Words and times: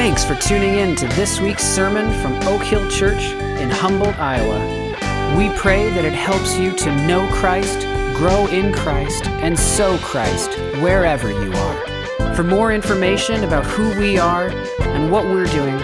Thanks 0.00 0.24
for 0.24 0.32
tuning 0.34 0.76
in 0.76 0.96
to 0.96 1.06
this 1.08 1.40
week's 1.40 1.62
sermon 1.62 2.10
from 2.22 2.32
Oak 2.48 2.62
Hill 2.62 2.88
Church 2.88 3.22
in 3.60 3.68
Humboldt, 3.68 4.18
Iowa. 4.18 5.36
We 5.36 5.50
pray 5.50 5.90
that 5.90 6.06
it 6.06 6.14
helps 6.14 6.56
you 6.56 6.74
to 6.74 7.06
know 7.06 7.28
Christ, 7.30 7.80
grow 8.16 8.46
in 8.46 8.72
Christ, 8.72 9.26
and 9.26 9.58
sow 9.58 9.98
Christ 9.98 10.54
wherever 10.80 11.30
you 11.30 11.52
are. 11.52 12.34
For 12.34 12.42
more 12.42 12.72
information 12.72 13.44
about 13.44 13.66
who 13.66 13.90
we 14.00 14.16
are 14.16 14.48
and 14.48 15.12
what 15.12 15.26
we're 15.26 15.44
doing, 15.44 15.76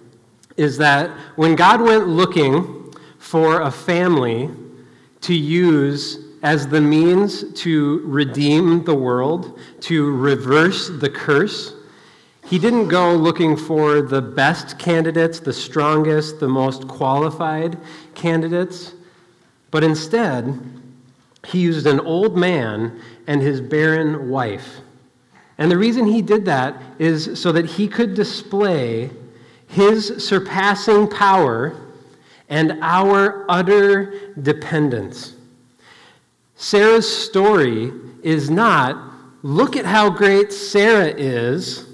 is 0.57 0.79
that 0.79 1.11
when 1.37 1.57
God 1.57 1.81
went 1.81 2.09
looking 2.09 2.92
for 3.19 3.62
a 3.62 3.70
family 3.70 4.51
to 5.23 5.34
use 5.34 6.19
as 6.42 6.69
the 6.69 6.81
means 6.81 7.53
to 7.55 8.01
redeem 8.05 8.84
the 8.84 8.95
world, 8.95 9.59
to 9.81 10.12
reverse 10.12 10.89
the 10.89 11.11
curse, 11.11 11.75
he 12.45 12.59
didn't 12.59 12.89
go 12.89 13.14
looking 13.14 13.57
for 13.57 14.01
the 14.01 14.23
best 14.23 14.79
candidates, 14.79 15.41
the 15.41 15.53
strongest, 15.53 16.39
the 16.39 16.48
most 16.48 16.87
qualified 16.87 17.77
candidates, 18.14 18.92
but 19.73 19.83
instead, 19.83 20.76
he 21.47 21.61
used 21.61 21.86
an 21.86 22.00
old 22.00 22.36
man 22.36 23.00
and 23.27 23.41
his 23.41 23.61
barren 23.61 24.28
wife. 24.28 24.80
And 25.58 25.70
the 25.70 25.78
reason 25.78 26.06
he 26.06 26.22
did 26.22 26.44
that 26.44 26.80
is 26.98 27.41
so 27.41 27.52
that 27.52 27.66
he 27.66 27.89
could 27.89 28.14
display 28.14 29.11
his 29.69 30.24
surpassing 30.24 31.08
power 31.08 31.74
and 32.48 32.78
our 32.83 33.44
utter 33.48 34.34
dependence. 34.41 35.34
Sarah's 36.56 37.08
story 37.08 37.92
is 38.22 38.50
not, 38.50 39.12
look 39.42 39.77
at 39.77 39.84
how 39.84 40.11
great 40.11 40.52
Sarah 40.52 41.12
is 41.17 41.86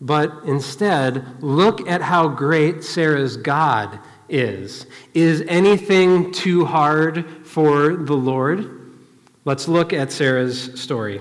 but 0.00 0.44
instead, 0.46 1.42
look 1.42 1.86
at 1.86 2.00
how 2.00 2.28
great 2.28 2.82
Sarah's 2.82 3.36
God 3.36 3.98
is. 4.30 4.86
Is 5.14 5.42
anything 5.48 6.32
too 6.32 6.64
hard 6.64 7.46
for 7.46 7.96
the 7.96 8.16
Lord? 8.16 8.92
Let's 9.44 9.68
look 9.68 9.92
at 9.92 10.12
Sarah's 10.12 10.80
story. 10.80 11.20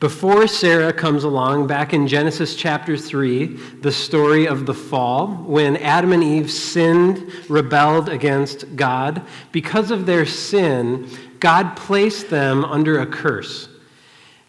Before 0.00 0.46
Sarah 0.46 0.94
comes 0.94 1.24
along, 1.24 1.66
back 1.66 1.92
in 1.92 2.08
Genesis 2.08 2.56
chapter 2.56 2.96
3, 2.96 3.46
the 3.82 3.92
story 3.92 4.46
of 4.46 4.64
the 4.64 4.72
fall, 4.72 5.26
when 5.28 5.76
Adam 5.76 6.12
and 6.12 6.24
Eve 6.24 6.50
sinned, 6.50 7.30
rebelled 7.50 8.08
against 8.08 8.76
God, 8.76 9.22
because 9.52 9.90
of 9.90 10.06
their 10.06 10.24
sin, 10.24 11.06
God 11.38 11.76
placed 11.76 12.30
them 12.30 12.64
under 12.64 13.00
a 13.00 13.06
curse. 13.06 13.68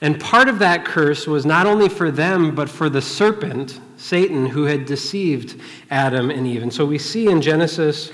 And 0.01 0.19
part 0.19 0.49
of 0.49 0.57
that 0.59 0.83
curse 0.83 1.27
was 1.27 1.45
not 1.45 1.67
only 1.67 1.87
for 1.87 2.09
them, 2.09 2.55
but 2.55 2.69
for 2.69 2.89
the 2.89 3.01
serpent, 3.01 3.79
Satan, 3.97 4.47
who 4.47 4.63
had 4.63 4.85
deceived 4.85 5.61
Adam 5.91 6.31
and 6.31 6.47
Eve. 6.47 6.63
And 6.63 6.73
so 6.73 6.85
we 6.85 6.97
see 6.97 7.27
in 7.27 7.39
Genesis 7.39 8.11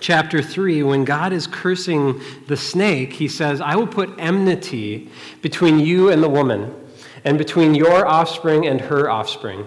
chapter 0.00 0.40
3, 0.42 0.82
when 0.84 1.04
God 1.04 1.34
is 1.34 1.46
cursing 1.46 2.20
the 2.46 2.56
snake, 2.56 3.12
he 3.12 3.28
says, 3.28 3.60
I 3.60 3.76
will 3.76 3.86
put 3.86 4.14
enmity 4.18 5.10
between 5.42 5.78
you 5.78 6.10
and 6.10 6.22
the 6.22 6.28
woman, 6.28 6.74
and 7.24 7.36
between 7.36 7.74
your 7.74 8.06
offspring 8.06 8.66
and 8.66 8.80
her 8.80 9.10
offspring. 9.10 9.66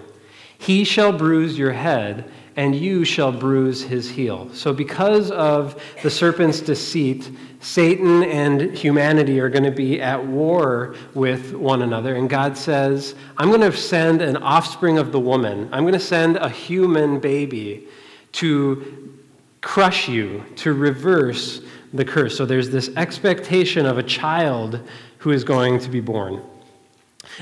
He 0.58 0.82
shall 0.82 1.12
bruise 1.12 1.56
your 1.56 1.72
head, 1.72 2.30
and 2.56 2.74
you 2.74 3.04
shall 3.04 3.32
bruise 3.32 3.82
his 3.82 4.10
heel. 4.10 4.50
So, 4.52 4.72
because 4.72 5.30
of 5.30 5.80
the 6.02 6.10
serpent's 6.10 6.60
deceit, 6.60 7.30
Satan 7.60 8.22
and 8.24 8.76
humanity 8.76 9.38
are 9.38 9.48
going 9.48 9.64
to 9.64 9.70
be 9.70 10.00
at 10.00 10.24
war 10.24 10.94
with 11.14 11.54
one 11.54 11.82
another. 11.82 12.16
And 12.16 12.28
God 12.28 12.56
says, 12.56 13.14
I'm 13.36 13.48
going 13.48 13.60
to 13.60 13.76
send 13.76 14.22
an 14.22 14.36
offspring 14.38 14.98
of 14.98 15.12
the 15.12 15.20
woman. 15.20 15.68
I'm 15.72 15.82
going 15.82 15.94
to 15.94 16.00
send 16.00 16.36
a 16.36 16.48
human 16.48 17.20
baby 17.20 17.86
to 18.32 19.14
crush 19.60 20.08
you, 20.08 20.44
to 20.56 20.72
reverse 20.72 21.60
the 21.92 22.04
curse. 22.04 22.36
So 22.36 22.46
there's 22.46 22.70
this 22.70 22.88
expectation 22.96 23.84
of 23.84 23.98
a 23.98 24.02
child 24.02 24.80
who 25.18 25.30
is 25.30 25.44
going 25.44 25.78
to 25.80 25.90
be 25.90 26.00
born. 26.00 26.42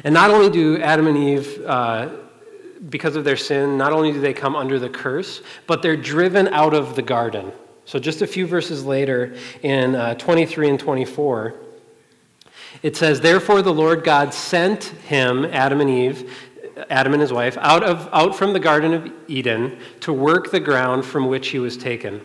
And 0.05 0.13
not 0.13 0.31
only 0.31 0.51
do 0.51 0.81
Adam 0.81 1.07
and 1.07 1.17
Eve, 1.17 1.65
uh, 1.65 2.09
because 2.89 3.17
of 3.17 3.25
their 3.25 3.37
sin, 3.37 3.77
not 3.77 3.93
only 3.93 4.13
do 4.13 4.21
they 4.21 4.35
come 4.35 4.57
under 4.57 4.79
the 4.79 4.89
curse, 4.89 5.43
but 5.67 5.83
they're 5.83 5.97
driven 5.97 6.49
out 6.49 6.75
of 6.75 6.97
the 6.97 7.03
garden. 7.03 7.53
So, 7.85 7.99
just 7.99 8.21
a 8.23 8.27
few 8.27 8.47
verses 8.47 8.85
later, 8.85 9.35
in 9.63 9.95
uh, 9.95 10.15
23 10.15 10.71
and 10.71 10.81
24, 10.81 11.55
it 12.83 12.97
says, 12.97 13.21
Therefore 13.21 13.63
the 13.63 13.73
Lord 13.73 14.05
God 14.05 14.35
sent 14.35 14.85
him, 14.85 15.45
Adam 15.47 15.81
and 15.81 15.91
Eve, 15.91 16.33
Adam 16.91 17.13
and 17.13 17.23
his 17.23 17.33
wife, 17.33 17.57
out, 17.59 17.83
of, 17.83 18.09
out 18.13 18.37
from 18.37 18.53
the 18.53 18.61
Garden 18.61 18.95
of 18.95 19.11
Eden 19.27 19.79
to 20.01 20.13
work 20.13 20.51
the 20.51 20.61
ground 20.61 21.05
from 21.05 21.29
which 21.29 21.49
he 21.49 21.59
was 21.59 21.77
taken. 21.77 22.21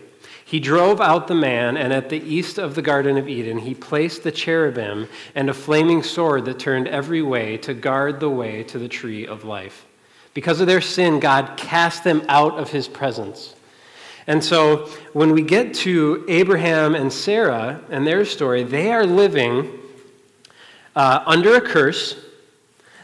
He 0.46 0.60
drove 0.60 1.02
out 1.02 1.28
the 1.28 1.36
man, 1.36 1.78
and 1.78 1.92
at 1.92 2.10
the 2.10 2.22
east 2.22 2.60
of 2.60 2.76
the 2.76 2.82
Garden 2.82 3.18
of 3.18 3.28
Eden, 3.28 3.58
he 3.58 3.74
placed 3.74 4.24
the 4.24 4.32
cherubim 4.32 5.08
and 5.34 5.50
a 5.50 5.54
flaming 5.54 6.04
sword 6.04 6.46
that 6.46 6.60
turned 6.60 6.88
every 6.88 7.22
way 7.22 7.58
to 7.60 7.74
guard 7.74 8.20
the 8.20 8.30
way 8.30 8.64
to 8.66 8.78
the 8.78 8.90
tree 8.90 9.26
of 9.26 9.46
life. 9.46 9.86
Because 10.34 10.62
of 10.62 10.68
their 10.68 10.82
sin, 10.82 11.20
God 11.20 11.58
cast 11.58 12.04
them 12.04 12.24
out 12.28 12.58
of 12.58 12.72
his 12.72 12.88
presence. 12.88 13.56
And 14.26 14.44
so 14.44 14.90
when 15.12 15.32
we 15.32 15.42
get 15.42 15.74
to 15.76 16.26
Abraham 16.28 16.96
and 16.96 17.12
Sarah 17.12 17.82
and 17.90 18.08
their 18.08 18.26
story, 18.26 18.64
they 18.64 18.92
are 18.92 19.06
living 19.06 19.80
uh, 20.96 21.24
under 21.26 21.56
a 21.56 21.62
curse. 21.62 22.16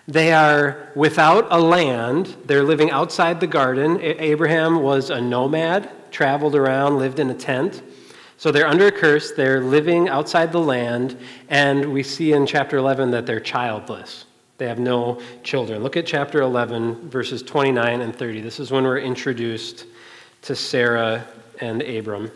They 0.08 0.34
are 0.34 0.92
without 0.96 1.48
a 1.52 1.60
land. 1.60 2.36
They're 2.46 2.64
living 2.64 2.90
outside 2.90 3.40
the 3.40 3.48
garden. 3.48 4.00
Abraham 4.02 4.82
was 4.82 5.10
a 5.10 5.22
nomad, 5.22 5.90
traveled 6.12 6.56
around, 6.56 6.98
lived 6.98 7.20
in 7.20 7.30
a 7.30 7.36
tent. 7.36 7.84
So 8.38 8.52
they're 8.52 8.68
under 8.68 8.88
a 8.88 8.92
curse. 8.92 9.34
They're 9.34 9.62
living 9.62 10.08
outside 10.08 10.52
the 10.54 10.62
land. 10.62 11.18
And 11.50 11.92
we 11.92 12.02
see 12.02 12.32
in 12.32 12.46
chapter 12.46 12.78
11 12.78 13.12
that 13.12 13.26
they're 13.26 13.42
childless. 13.42 14.26
They 14.60 14.68
have 14.68 14.78
no 14.78 15.22
children. 15.42 15.82
Look 15.82 15.96
at 15.96 16.06
chapter 16.06 16.42
11, 16.42 17.10
verses 17.10 17.42
29 17.42 18.02
and 18.02 18.14
30. 18.14 18.42
This 18.42 18.60
is 18.60 18.72
when 18.72 18.84
we're 18.84 19.00
introduced 19.00 19.86
to 20.44 20.56
Sarah 20.56 21.26
and 21.62 21.82
Abram. 21.82 22.30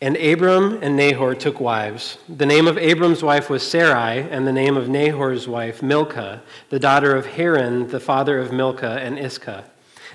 And 0.00 0.16
Abram 0.16 0.78
and 0.80 0.96
Nahor 0.96 1.34
took 1.34 1.58
wives. 1.58 2.18
The 2.28 2.46
name 2.46 2.68
of 2.68 2.78
Abram's 2.78 3.20
wife 3.20 3.50
was 3.50 3.68
Sarai, 3.68 4.20
and 4.30 4.46
the 4.46 4.52
name 4.52 4.76
of 4.76 4.88
Nahor's 4.88 5.48
wife, 5.48 5.82
Milcah, 5.82 6.40
the 6.70 6.78
daughter 6.78 7.16
of 7.16 7.26
Haran, 7.26 7.88
the 7.88 7.98
father 7.98 8.38
of 8.38 8.52
Milcah 8.52 9.00
and 9.02 9.18
Iscah. 9.18 9.64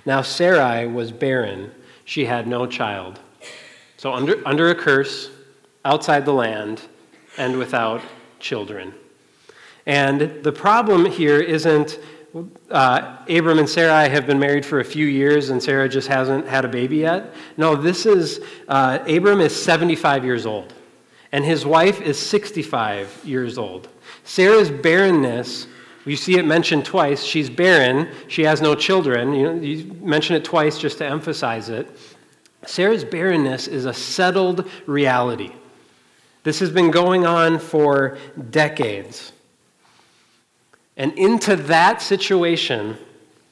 Now 0.06 0.22
Sarai 0.22 0.88
was 0.88 1.12
barren, 1.12 1.72
she 2.06 2.24
had 2.24 2.48
no 2.48 2.66
child. 2.66 3.20
So, 3.98 4.14
under, 4.14 4.42
under 4.48 4.70
a 4.70 4.76
curse, 4.76 5.30
outside 5.84 6.24
the 6.24 6.34
land, 6.34 6.82
and 7.38 7.58
without 7.58 8.02
children. 8.44 8.94
And 9.86 10.44
the 10.44 10.52
problem 10.52 11.06
here 11.06 11.40
isn't 11.40 11.98
uh, 12.72 13.18
Abram 13.30 13.60
and 13.60 13.70
Sarai 13.70 14.10
have 14.10 14.26
been 14.26 14.40
married 14.40 14.66
for 14.66 14.80
a 14.80 14.86
few 14.86 15.06
years 15.06 15.50
and 15.50 15.62
Sarah 15.62 15.88
just 15.88 16.08
hasn't 16.08 16.48
had 16.48 16.66
a 16.66 16.68
baby 16.68 16.98
yet. 16.98 17.34
No, 17.58 17.76
this 17.76 18.06
is, 18.06 18.44
uh, 18.68 19.00
Abram 19.08 19.40
is 19.40 19.56
75 19.56 20.26
years 20.26 20.46
old 20.46 20.74
and 21.32 21.46
his 21.46 21.66
wife 21.66 22.02
is 22.02 22.18
65 22.18 23.22
years 23.24 23.58
old. 23.58 23.88
Sarah's 24.24 24.72
barrenness, 24.72 25.68
you 26.06 26.16
see 26.16 26.38
it 26.38 26.46
mentioned 26.46 26.86
twice. 26.86 27.24
She's 27.24 27.50
barren, 27.50 28.10
she 28.28 28.44
has 28.44 28.62
no 28.62 28.74
children. 28.76 29.34
You, 29.34 29.44
know, 29.44 29.62
you 29.62 29.94
mention 30.02 30.36
it 30.36 30.44
twice 30.44 30.78
just 30.78 30.98
to 31.00 31.06
emphasize 31.06 31.70
it. 31.70 31.88
Sarah's 32.66 33.04
barrenness 33.04 33.68
is 33.68 33.86
a 33.86 33.94
settled 33.94 34.70
reality. 34.88 35.52
This 36.44 36.60
has 36.60 36.72
been 36.72 36.92
going 36.92 37.26
on 37.26 37.60
for 37.60 38.18
decades. 38.50 39.32
And 40.98 41.14
into 41.18 41.56
that 41.56 42.02
situation, 42.02 42.98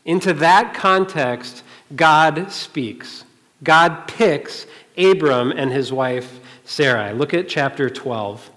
into 0.06 0.34
that 0.34 0.74
context, 0.74 1.64
God 1.96 2.52
speaks. 2.52 3.24
God 3.64 4.08
picks 4.08 4.66
Abram 4.98 5.52
and 5.52 5.72
his 5.72 5.92
wife 5.92 6.40
Sarai. 6.66 7.14
Look 7.14 7.34
at 7.34 7.48
chapter 7.48 7.90
12. 7.90 8.50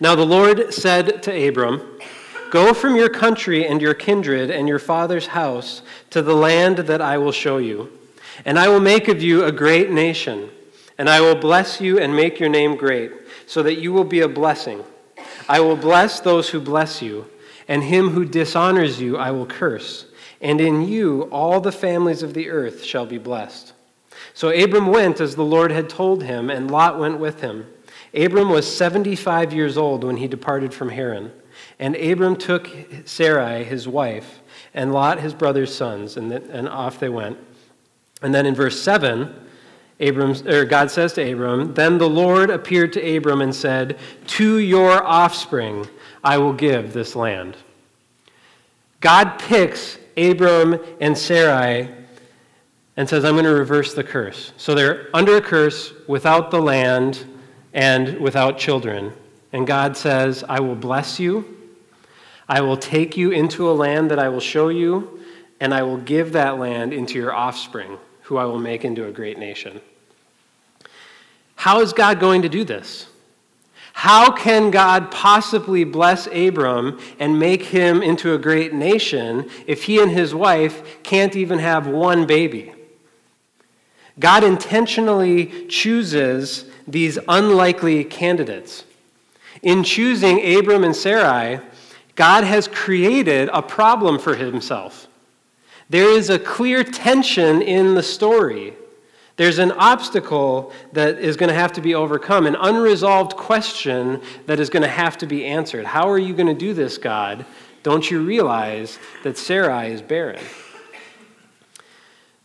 Now 0.00 0.14
the 0.14 0.26
Lord 0.26 0.72
said 0.72 1.22
to 1.24 1.48
Abram, 1.48 1.98
Go 2.50 2.74
from 2.74 2.96
your 2.96 3.08
country 3.08 3.66
and 3.66 3.80
your 3.80 3.94
kindred 3.94 4.50
and 4.50 4.68
your 4.68 4.78
father's 4.78 5.28
house 5.28 5.82
to 6.10 6.20
the 6.20 6.34
land 6.34 6.78
that 6.78 7.00
I 7.00 7.16
will 7.16 7.32
show 7.32 7.56
you. 7.56 7.90
And 8.44 8.58
I 8.58 8.68
will 8.68 8.80
make 8.80 9.08
of 9.08 9.22
you 9.22 9.44
a 9.44 9.52
great 9.52 9.90
nation, 9.90 10.50
and 10.98 11.08
I 11.08 11.20
will 11.20 11.34
bless 11.34 11.80
you 11.80 11.98
and 11.98 12.14
make 12.14 12.38
your 12.38 12.48
name 12.48 12.76
great, 12.76 13.12
so 13.46 13.62
that 13.62 13.78
you 13.80 13.92
will 13.92 14.04
be 14.04 14.20
a 14.20 14.28
blessing. 14.28 14.84
I 15.48 15.60
will 15.60 15.76
bless 15.76 16.20
those 16.20 16.50
who 16.50 16.60
bless 16.60 17.02
you, 17.02 17.26
and 17.68 17.82
him 17.82 18.10
who 18.10 18.24
dishonors 18.24 19.00
you 19.00 19.16
I 19.16 19.30
will 19.30 19.46
curse. 19.46 20.06
And 20.40 20.60
in 20.60 20.82
you 20.88 21.22
all 21.30 21.60
the 21.60 21.72
families 21.72 22.22
of 22.22 22.34
the 22.34 22.50
earth 22.50 22.82
shall 22.82 23.06
be 23.06 23.18
blessed. 23.18 23.72
So 24.34 24.48
Abram 24.48 24.86
went 24.86 25.20
as 25.20 25.34
the 25.34 25.44
Lord 25.44 25.70
had 25.70 25.88
told 25.88 26.22
him, 26.22 26.50
and 26.50 26.70
Lot 26.70 26.98
went 26.98 27.18
with 27.18 27.40
him. 27.40 27.66
Abram 28.14 28.50
was 28.50 28.76
75 28.76 29.52
years 29.52 29.78
old 29.78 30.04
when 30.04 30.16
he 30.16 30.28
departed 30.28 30.74
from 30.74 30.90
Haran. 30.90 31.32
And 31.78 31.96
Abram 31.96 32.36
took 32.36 32.68
Sarai, 33.04 33.64
his 33.64 33.88
wife, 33.88 34.40
and 34.74 34.92
Lot, 34.92 35.20
his 35.20 35.34
brother's 35.34 35.74
sons, 35.74 36.16
and, 36.16 36.32
and 36.32 36.68
off 36.68 36.98
they 36.98 37.08
went. 37.08 37.38
And 38.20 38.34
then 38.34 38.46
in 38.46 38.54
verse 38.54 38.80
7, 38.80 39.34
Abram, 40.02 40.34
or 40.48 40.64
God 40.64 40.90
says 40.90 41.12
to 41.14 41.32
Abram, 41.32 41.74
Then 41.74 41.98
the 41.98 42.08
Lord 42.08 42.50
appeared 42.50 42.92
to 42.94 43.16
Abram 43.16 43.40
and 43.40 43.54
said, 43.54 43.98
To 44.28 44.58
your 44.58 45.02
offspring 45.04 45.86
I 46.24 46.38
will 46.38 46.52
give 46.52 46.92
this 46.92 47.14
land. 47.14 47.56
God 49.00 49.38
picks 49.38 49.98
Abram 50.16 50.78
and 51.00 51.16
Sarai 51.16 51.88
and 52.96 53.08
says, 53.08 53.24
I'm 53.24 53.32
going 53.32 53.44
to 53.44 53.54
reverse 53.54 53.94
the 53.94 54.04
curse. 54.04 54.52
So 54.56 54.74
they're 54.74 55.08
under 55.14 55.36
a 55.36 55.40
curse 55.40 55.92
without 56.06 56.50
the 56.50 56.60
land 56.60 57.24
and 57.72 58.18
without 58.18 58.58
children. 58.58 59.12
And 59.52 59.66
God 59.66 59.96
says, 59.96 60.44
I 60.48 60.60
will 60.60 60.74
bless 60.74 61.18
you. 61.18 61.58
I 62.48 62.60
will 62.60 62.76
take 62.76 63.16
you 63.16 63.30
into 63.30 63.70
a 63.70 63.72
land 63.72 64.10
that 64.10 64.18
I 64.18 64.28
will 64.28 64.40
show 64.40 64.68
you, 64.68 65.20
and 65.60 65.72
I 65.72 65.82
will 65.82 65.96
give 65.96 66.32
that 66.32 66.58
land 66.58 66.92
into 66.92 67.14
your 67.14 67.32
offspring, 67.32 67.98
who 68.22 68.36
I 68.36 68.44
will 68.44 68.58
make 68.58 68.84
into 68.84 69.06
a 69.06 69.12
great 69.12 69.38
nation. 69.38 69.80
How 71.56 71.80
is 71.80 71.92
God 71.92 72.20
going 72.20 72.42
to 72.42 72.48
do 72.48 72.64
this? 72.64 73.06
How 73.92 74.32
can 74.32 74.70
God 74.70 75.10
possibly 75.10 75.84
bless 75.84 76.26
Abram 76.26 76.98
and 77.18 77.38
make 77.38 77.62
him 77.62 78.02
into 78.02 78.34
a 78.34 78.38
great 78.38 78.72
nation 78.72 79.48
if 79.66 79.84
he 79.84 80.00
and 80.00 80.10
his 80.10 80.34
wife 80.34 81.02
can't 81.02 81.36
even 81.36 81.58
have 81.58 81.86
one 81.86 82.26
baby? 82.26 82.72
God 84.18 84.44
intentionally 84.44 85.66
chooses 85.68 86.64
these 86.88 87.18
unlikely 87.28 88.04
candidates. 88.04 88.84
In 89.62 89.84
choosing 89.84 90.56
Abram 90.56 90.84
and 90.84 90.96
Sarai, 90.96 91.60
God 92.14 92.44
has 92.44 92.68
created 92.68 93.48
a 93.52 93.62
problem 93.62 94.18
for 94.18 94.34
himself. 94.34 95.06
There 95.88 96.10
is 96.10 96.30
a 96.30 96.38
clear 96.38 96.82
tension 96.82 97.62
in 97.62 97.94
the 97.94 98.02
story. 98.02 98.74
There's 99.42 99.58
an 99.58 99.72
obstacle 99.72 100.72
that 100.92 101.18
is 101.18 101.36
going 101.36 101.48
to 101.48 101.54
have 101.56 101.72
to 101.72 101.80
be 101.80 101.96
overcome, 101.96 102.46
an 102.46 102.54
unresolved 102.54 103.34
question 103.36 104.22
that 104.46 104.60
is 104.60 104.70
going 104.70 104.84
to 104.84 104.88
have 104.88 105.18
to 105.18 105.26
be 105.26 105.44
answered. 105.44 105.84
How 105.84 106.08
are 106.08 106.18
you 106.18 106.32
going 106.32 106.46
to 106.46 106.54
do 106.54 106.72
this, 106.72 106.96
God? 106.96 107.44
Don't 107.82 108.08
you 108.08 108.24
realize 108.24 109.00
that 109.24 109.36
Sarai 109.36 109.90
is 109.90 110.00
barren? 110.00 110.44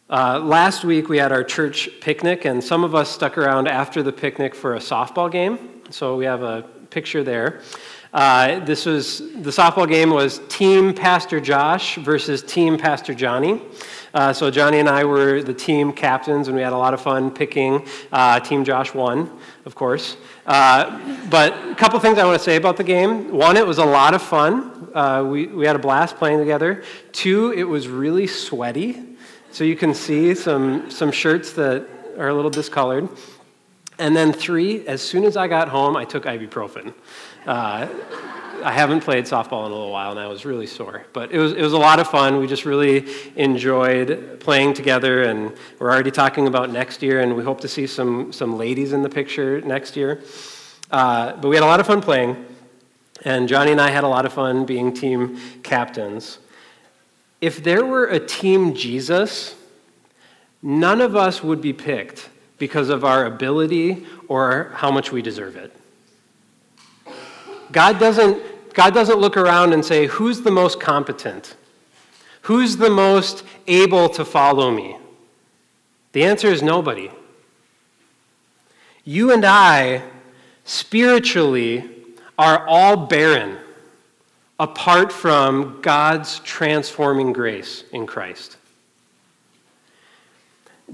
Uh, 0.10 0.40
last 0.40 0.84
week 0.84 1.08
we 1.08 1.20
had 1.20 1.32
our 1.32 1.44
church 1.44 1.88
picnic, 2.02 2.46
and 2.46 2.64
some 2.64 2.84
of 2.84 2.96
us 2.96 3.12
stuck 3.12 3.38
around 3.38 3.68
after 3.68 4.02
the 4.02 4.12
picnic 4.12 4.56
for 4.56 4.74
a 4.74 4.80
softball 4.80 5.32
game. 5.32 5.84
So 5.92 6.16
we 6.18 6.26
have 6.26 6.42
a 6.42 6.64
picture 6.90 7.24
there. 7.24 7.62
Uh, 8.14 8.60
this 8.66 8.86
was 8.86 9.20
the 9.20 9.50
softball 9.50 9.88
game 9.88 10.10
was 10.10 10.40
Team 10.48 10.94
Pastor 10.94 11.40
Josh 11.40 11.96
versus 11.98 12.42
Team 12.42 12.78
Pastor 12.78 13.14
Johnny. 13.14 13.62
Uh, 14.14 14.32
so 14.32 14.50
Johnny 14.50 14.80
and 14.80 14.88
I 14.88 15.04
were 15.04 15.44
the 15.44 15.54
team 15.54 15.92
captains, 15.92 16.48
and 16.48 16.56
we 16.56 16.64
had 16.64 16.74
a 16.74 16.78
lot 16.78 16.94
of 16.94 17.02
fun 17.02 17.30
picking. 17.30 17.86
Uh, 18.12 18.40
team 18.40 18.64
Josh 18.64 18.94
won, 18.94 19.30
of 19.66 19.76
course. 19.76 20.18
Uh, 20.46 21.28
but 21.30 21.54
a 21.68 21.76
couple 21.76 22.00
things 22.00 22.18
I 22.18 22.26
want 22.26 22.38
to 22.38 22.44
say 22.44 22.56
about 22.56 22.78
the 22.78 22.84
game. 22.84 23.32
One, 23.32 23.58
it 23.58 23.68
was 23.68 23.78
a 23.78 23.86
lot 23.86 24.14
of 24.14 24.22
fun. 24.22 24.90
Uh, 24.94 25.24
we, 25.30 25.48
we 25.48 25.68
had 25.68 25.76
a 25.76 25.80
blast 25.80 26.16
playing 26.16 26.40
together. 26.40 26.84
Two, 27.12 27.52
it 27.52 27.66
was 27.66 27.88
really 27.88 28.26
sweaty. 28.26 29.04
So 29.52 29.64
you 29.64 29.76
can 29.76 29.94
see 29.94 30.34
some, 30.34 30.90
some 30.90 31.12
shirts 31.12 31.54
that 31.54 31.86
are 32.18 32.30
a 32.30 32.34
little 32.34 32.52
discolored. 32.52 33.10
And 34.00 34.16
then 34.16 34.32
three, 34.32 34.88
as 34.88 35.02
soon 35.02 35.24
as 35.24 35.36
I 35.36 35.48
got 35.48 35.70
home, 35.70 35.98
I 35.98 36.06
took 36.06 36.24
ibuprofen. 36.24 36.94
Uh, 37.48 37.88
I 38.62 38.74
haven't 38.74 39.02
played 39.02 39.24
softball 39.24 39.66
in 39.66 39.72
a 39.72 39.76
little 39.76 39.92
while, 39.92 40.12
and 40.12 40.20
I 40.20 40.28
was 40.28 40.44
really 40.44 40.68
sore. 40.68 41.06
But 41.14 41.32
it 41.32 41.40
was, 41.40 41.54
it 41.54 41.62
was 41.62 41.72
a 41.72 41.78
lot 41.78 42.00
of 42.00 42.10
fun. 42.10 42.40
We 42.40 42.48
just 42.48 42.66
really 42.66 43.08
enjoyed 43.38 44.42
playing 44.42 44.74
together, 44.74 45.24
and 45.24 45.54
we're 45.80 45.90
already 45.90 46.12
talking 46.12 46.48
about 46.48 46.72
next 46.72 47.02
year, 47.02 47.22
and 47.22 47.38
we 47.38 47.46
hope 47.46 47.62
to 47.62 47.70
see 47.70 47.88
some, 47.88 48.34
some 48.34 48.58
ladies 48.58 48.92
in 48.92 49.02
the 49.02 49.08
picture 49.08 49.62
next 49.62 49.96
year. 49.96 50.22
Uh, 50.92 51.38
but 51.38 51.48
we 51.48 51.56
had 51.56 51.64
a 51.64 51.68
lot 51.68 51.80
of 51.80 51.88
fun 51.88 52.02
playing, 52.02 52.46
and 53.24 53.48
Johnny 53.48 53.72
and 53.72 53.80
I 53.80 53.92
had 53.92 54.04
a 54.04 54.10
lot 54.10 54.26
of 54.26 54.34
fun 54.34 54.66
being 54.66 54.94
team 54.94 55.40
captains. 55.64 56.40
If 57.40 57.64
there 57.64 57.86
were 57.86 58.08
a 58.08 58.20
team 58.20 58.74
Jesus, 58.74 59.56
none 60.62 61.00
of 61.00 61.16
us 61.16 61.42
would 61.42 61.62
be 61.62 61.72
picked 61.72 62.28
because 62.58 62.90
of 62.90 63.06
our 63.06 63.26
ability 63.26 64.06
or 64.28 64.72
how 64.74 64.92
much 64.92 65.14
we 65.14 65.22
deserve 65.22 65.56
it. 65.56 65.74
God 67.72 68.00
doesn't, 68.00 68.74
God 68.74 68.94
doesn't 68.94 69.20
look 69.20 69.38
around 69.38 69.74
and 69.74 69.84
say, 69.84 70.08
Who's 70.08 70.42
the 70.42 70.52
most 70.52 70.80
competent? 70.80 71.56
Who's 72.44 72.78
the 72.78 72.90
most 72.90 73.44
able 73.68 74.08
to 74.10 74.24
follow 74.24 74.72
me? 74.72 74.98
The 76.14 76.24
answer 76.24 76.48
is 76.48 76.64
nobody. 76.64 77.12
You 79.04 79.32
and 79.32 79.46
I, 79.46 80.02
spiritually, 80.64 81.90
are 82.38 82.66
all 82.68 82.96
barren 83.08 83.58
apart 84.60 85.12
from 85.12 85.80
God's 85.82 86.40
transforming 86.40 87.34
grace 87.34 87.84
in 87.92 88.08
Christ. 88.08 88.58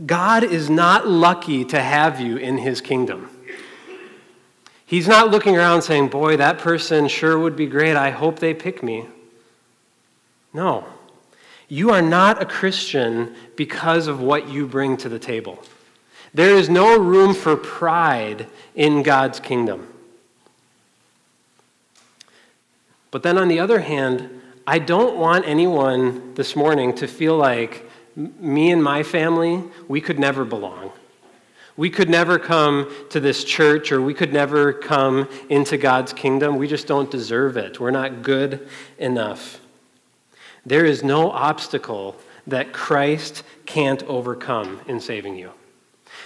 God 0.05 0.43
is 0.43 0.69
not 0.69 1.07
lucky 1.07 1.63
to 1.65 1.81
have 1.81 2.19
you 2.19 2.37
in 2.37 2.57
his 2.57 2.81
kingdom. 2.81 3.29
He's 4.93 5.07
not 5.07 5.31
looking 5.31 5.57
around 5.57 5.81
saying, 5.81 6.09
Boy, 6.09 6.37
that 6.37 6.59
person 6.59 7.07
sure 7.07 7.39
would 7.39 7.55
be 7.55 7.65
great. 7.65 7.95
I 7.95 8.11
hope 8.11 8.37
they 8.37 8.53
pick 8.53 8.83
me. 8.83 9.07
No. 10.53 10.85
You 11.67 11.89
are 11.89 12.01
not 12.03 12.39
a 12.39 12.45
Christian 12.45 13.35
because 13.55 14.05
of 14.05 14.21
what 14.21 14.49
you 14.49 14.67
bring 14.67 14.97
to 14.97 15.09
the 15.09 15.17
table. 15.17 15.57
There 16.31 16.55
is 16.55 16.69
no 16.69 16.95
room 16.99 17.33
for 17.33 17.57
pride 17.57 18.45
in 18.75 19.01
God's 19.01 19.39
kingdom. 19.39 19.87
But 23.09 23.23
then 23.23 23.39
on 23.39 23.47
the 23.47 23.59
other 23.59 23.79
hand, 23.79 24.29
I 24.67 24.77
don't 24.77 25.17
want 25.17 25.47
anyone 25.47 26.35
this 26.35 26.55
morning 26.55 26.93
to 26.97 27.07
feel 27.07 27.35
like 27.35 27.89
me 28.15 28.69
and 28.69 28.83
my 28.83 29.01
family, 29.01 29.63
we 29.87 30.01
could 30.01 30.19
never 30.19 30.45
belong. 30.45 30.91
We 31.75 31.89
could 31.89 32.09
never 32.09 32.37
come 32.37 32.91
to 33.09 33.19
this 33.19 33.43
church 33.43 33.91
or 33.91 34.01
we 34.01 34.13
could 34.13 34.31
never 34.31 34.73
come 34.73 35.27
into 35.49 35.77
God's 35.77 36.13
kingdom. 36.13 36.57
We 36.57 36.67
just 36.67 36.85
don't 36.87 37.09
deserve 37.09 37.57
it. 37.57 37.79
We're 37.79 37.91
not 37.91 38.21
good 38.21 38.67
enough. 38.99 39.59
There 40.65 40.85
is 40.85 41.03
no 41.03 41.31
obstacle 41.31 42.15
that 42.47 42.73
Christ 42.73 43.43
can't 43.65 44.03
overcome 44.03 44.81
in 44.87 44.99
saving 44.99 45.37
you. 45.37 45.51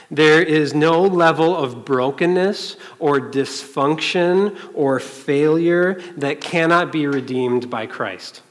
There 0.10 0.42
is 0.42 0.74
no 0.74 1.02
level 1.02 1.56
of 1.56 1.86
brokenness 1.86 2.78
or 3.00 3.20
dysfunction 3.20 4.58
or 4.74 5.00
failure 5.00 6.02
that 6.18 6.42
cannot 6.42 6.92
be 6.92 7.08
redeemed 7.08 7.70
by 7.70 7.88
Christ. 7.88 8.42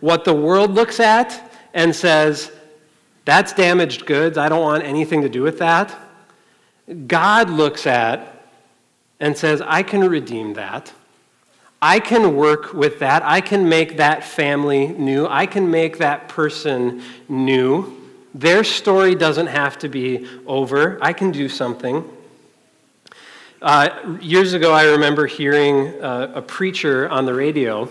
What 0.00 0.24
the 0.24 0.34
world 0.34 0.72
looks 0.72 1.00
at 1.00 1.52
and 1.74 1.94
says, 1.94 2.52
that's 3.30 3.52
damaged 3.52 4.06
goods, 4.06 4.36
I 4.36 4.48
don't 4.48 4.62
want 4.62 4.82
anything 4.82 5.22
to 5.22 5.28
do 5.28 5.42
with 5.42 5.58
that. 5.58 5.96
God 7.06 7.48
looks 7.48 7.86
at 7.86 8.44
and 9.20 9.36
says, 9.36 9.62
I 9.62 9.82
can 9.84 10.08
redeem 10.08 10.54
that. 10.54 10.92
I 11.80 12.00
can 12.00 12.36
work 12.36 12.74
with 12.74 12.98
that. 12.98 13.22
I 13.22 13.40
can 13.40 13.68
make 13.68 13.98
that 13.98 14.24
family 14.24 14.88
new. 14.88 15.26
I 15.26 15.46
can 15.46 15.70
make 15.70 15.98
that 15.98 16.28
person 16.28 17.02
new. 17.28 17.96
Their 18.34 18.64
story 18.64 19.14
doesn't 19.14 19.46
have 19.46 19.78
to 19.78 19.88
be 19.88 20.28
over. 20.46 20.98
I 21.00 21.12
can 21.12 21.30
do 21.30 21.48
something. 21.48 22.04
Uh, 23.62 24.16
years 24.20 24.54
ago, 24.54 24.72
I 24.72 24.84
remember 24.86 25.26
hearing 25.26 26.02
uh, 26.02 26.32
a 26.34 26.42
preacher 26.42 27.08
on 27.08 27.26
the 27.26 27.34
radio 27.34 27.88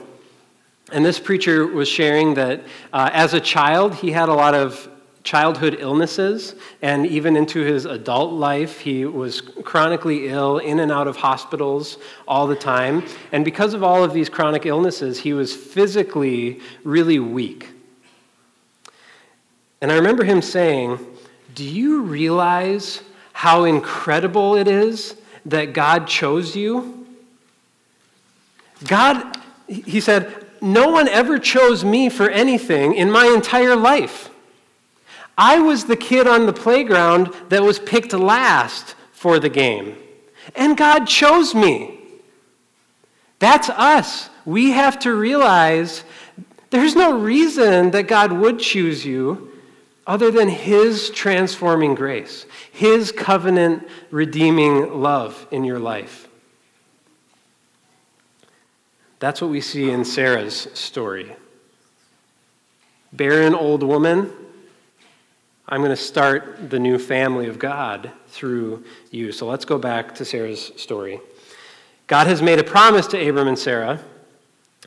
And 0.91 1.05
this 1.05 1.19
preacher 1.19 1.67
was 1.67 1.87
sharing 1.87 2.33
that 2.33 2.63
uh, 2.91 3.09
as 3.13 3.33
a 3.33 3.39
child, 3.39 3.95
he 3.95 4.11
had 4.11 4.29
a 4.29 4.33
lot 4.33 4.55
of 4.55 4.89
childhood 5.23 5.77
illnesses, 5.79 6.55
and 6.81 7.05
even 7.05 7.35
into 7.35 7.59
his 7.61 7.85
adult 7.85 8.31
life, 8.33 8.79
he 8.79 9.05
was 9.05 9.41
chronically 9.41 10.27
ill, 10.27 10.57
in 10.59 10.79
and 10.79 10.91
out 10.91 11.07
of 11.07 11.17
hospitals 11.17 11.97
all 12.27 12.47
the 12.47 12.55
time. 12.55 13.03
And 13.31 13.43
because 13.45 13.73
of 13.73 13.83
all 13.83 14.03
of 14.03 14.13
these 14.13 14.29
chronic 14.29 14.65
illnesses, 14.65 15.19
he 15.19 15.33
was 15.33 15.55
physically 15.55 16.61
really 16.83 17.19
weak. 17.19 17.69
And 19.81 19.91
I 19.91 19.95
remember 19.95 20.23
him 20.23 20.41
saying, 20.41 20.99
Do 21.55 21.63
you 21.63 22.01
realize 22.03 23.01
how 23.33 23.63
incredible 23.65 24.55
it 24.55 24.67
is 24.67 25.15
that 25.45 25.73
God 25.73 26.07
chose 26.07 26.55
you? 26.55 27.07
God, 28.87 29.37
he 29.67 29.99
said, 29.99 30.45
no 30.61 30.89
one 30.89 31.07
ever 31.07 31.39
chose 31.39 31.83
me 31.85 32.09
for 32.09 32.29
anything 32.29 32.93
in 32.93 33.11
my 33.11 33.27
entire 33.27 33.75
life. 33.75 34.29
I 35.39 35.59
was 35.59 35.85
the 35.85 35.95
kid 35.95 36.27
on 36.27 36.47
the 36.47 36.53
playground 36.53 37.33
that 37.47 37.63
was 37.63 37.79
picked 37.79 38.11
last 38.11 38.95
for 39.13 39.39
the 39.39 39.47
game. 39.47 39.95
And 40.53 40.75
God 40.75 41.05
chose 41.05 41.55
me. 41.55 41.97
That's 43.39 43.69
us. 43.69 44.29
We 44.43 44.71
have 44.71 44.99
to 44.99 45.15
realize 45.15 46.03
there's 46.71 46.93
no 46.93 47.17
reason 47.17 47.91
that 47.91 48.09
God 48.09 48.33
would 48.33 48.59
choose 48.59 49.05
you 49.05 49.53
other 50.05 50.29
than 50.29 50.49
His 50.49 51.09
transforming 51.09 51.95
grace, 51.95 52.45
His 52.73 53.13
covenant 53.13 53.87
redeeming 54.11 55.01
love 55.01 55.47
in 55.51 55.63
your 55.63 55.79
life. 55.79 56.27
That's 59.19 59.39
what 59.39 59.51
we 59.51 59.61
see 59.61 59.89
in 59.89 60.03
Sarah's 60.03 60.67
story. 60.73 61.33
Barren 63.13 63.55
old 63.55 63.83
woman, 63.83 64.33
I'm 65.71 65.81
going 65.81 65.91
to 65.91 65.95
start 65.95 66.71
the 66.71 66.79
new 66.79 66.97
family 66.97 67.47
of 67.47 67.59
God 67.59 68.11
through 68.29 68.83
you. 69.11 69.31
So 69.31 69.45
let's 69.45 69.65
go 69.65 69.77
back 69.77 70.15
to 70.15 70.25
Sarah's 70.25 70.71
story. 70.77 71.19
God 72.07 72.25
has 72.25 72.41
made 72.41 72.57
a 72.57 72.63
promise 72.63 73.05
to 73.07 73.29
Abram 73.29 73.47
and 73.47 73.57
Sarah, 73.57 73.99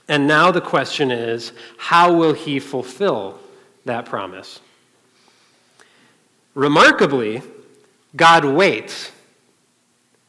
and 0.08 0.26
now 0.26 0.50
the 0.50 0.60
question 0.60 1.12
is 1.12 1.52
how 1.78 2.12
will 2.12 2.32
he 2.32 2.58
fulfill 2.58 3.38
that 3.84 4.06
promise? 4.06 4.58
Remarkably, 6.54 7.42
God 8.16 8.44
waits. 8.44 9.12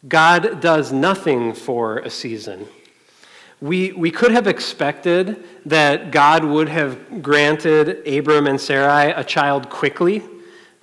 God 0.08 0.62
does 0.62 0.92
nothing 0.92 1.54
for 1.54 1.98
a 1.98 2.12
season. 2.12 2.68
We, 3.60 3.92
we 3.94 4.12
could 4.12 4.32
have 4.32 4.46
expected 4.46 5.44
that 5.66 6.12
God 6.12 6.44
would 6.44 6.70
have 6.70 7.24
granted 7.24 8.08
Abram 8.08 8.46
and 8.46 8.62
Sarai 8.62 9.12
a 9.14 9.24
child 9.24 9.70
quickly, 9.72 10.22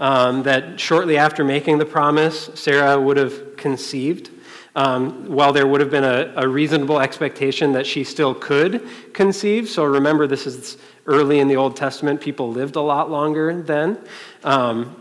um, 0.01 0.43
that 0.43 0.81
shortly 0.81 1.17
after 1.17 1.45
making 1.45 1.79
the 1.79 1.85
promise, 1.85 2.51
Sarah 2.55 3.01
would 3.01 3.19
have 3.19 3.57
conceived. 3.57 4.31
Um, 4.75 5.27
while 5.27 5.53
there 5.53 5.67
would 5.67 5.81
have 5.81 5.91
been 5.91 6.05
a, 6.05 6.33
a, 6.37 6.49
reasonable 6.49 7.01
expectation 7.01 7.73
that 7.73 7.85
she 7.85 8.05
still 8.05 8.33
could 8.37 8.87
conceive. 9.13 9.69
So 9.69 9.83
remember, 9.83 10.29
this 10.29 10.47
is 10.47 10.79
early 11.07 11.41
in 11.41 11.49
the 11.49 11.57
Old 11.57 11.75
Testament. 11.75 12.21
People 12.21 12.53
lived 12.53 12.77
a 12.77 12.81
lot 12.81 13.11
longer 13.11 13.63
then. 13.63 13.99
Um, 14.45 14.95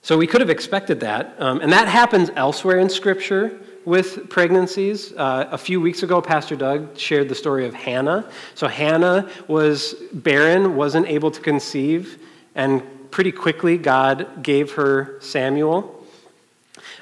so 0.00 0.16
we 0.16 0.26
could 0.26 0.40
have 0.40 0.48
expected 0.48 1.00
that. 1.00 1.36
Um, 1.38 1.60
and 1.60 1.70
that 1.72 1.88
happens 1.88 2.30
elsewhere 2.36 2.78
in 2.78 2.88
Scripture 2.88 3.60
with 3.84 4.30
pregnancies. 4.30 5.12
Uh, 5.12 5.48
a 5.50 5.58
few 5.58 5.78
weeks 5.78 6.02
ago, 6.02 6.22
Pastor 6.22 6.56
Doug 6.56 6.96
shared 6.96 7.28
the 7.28 7.34
story 7.34 7.66
of 7.66 7.74
Hannah. 7.74 8.30
So 8.54 8.66
Hannah 8.66 9.28
was 9.46 9.94
barren, 10.14 10.74
wasn't 10.74 11.06
able 11.06 11.30
to 11.30 11.40
conceive, 11.40 12.18
and 12.54 12.82
pretty 13.10 13.32
quickly 13.32 13.78
God 13.78 14.42
gave 14.42 14.72
her 14.72 15.18
Samuel. 15.20 16.06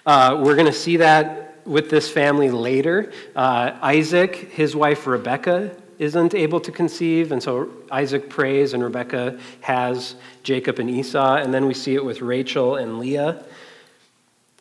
Uh, 0.07 0.41
we're 0.43 0.55
going 0.55 0.67
to 0.67 0.73
see 0.73 0.99
that 0.99 1.67
with 1.67 1.91
this 1.91 2.11
family 2.11 2.51
later. 2.51 3.13
Uh, 3.37 3.77
Isaac, 3.83 4.35
his 4.37 4.75
wife 4.75 5.07
Rebecca, 5.07 5.77
isn't 5.99 6.35
able 6.35 6.61
to 6.61 6.73
conceive, 6.73 7.33
and 7.33 7.43
so 7.43 7.71
Isaac 7.91 8.31
prays, 8.31 8.73
and 8.73 8.83
Rebecca 8.83 9.39
has 9.61 10.15
Jacob 10.43 10.79
and 10.79 10.89
Esau, 10.89 11.37
and 11.37 11.53
then 11.53 11.67
we 11.67 11.75
see 11.75 11.95
it 11.95 12.05
with 12.05 12.21
Rachel 12.21 12.77
and 12.77 12.99
Leah. 12.99 13.45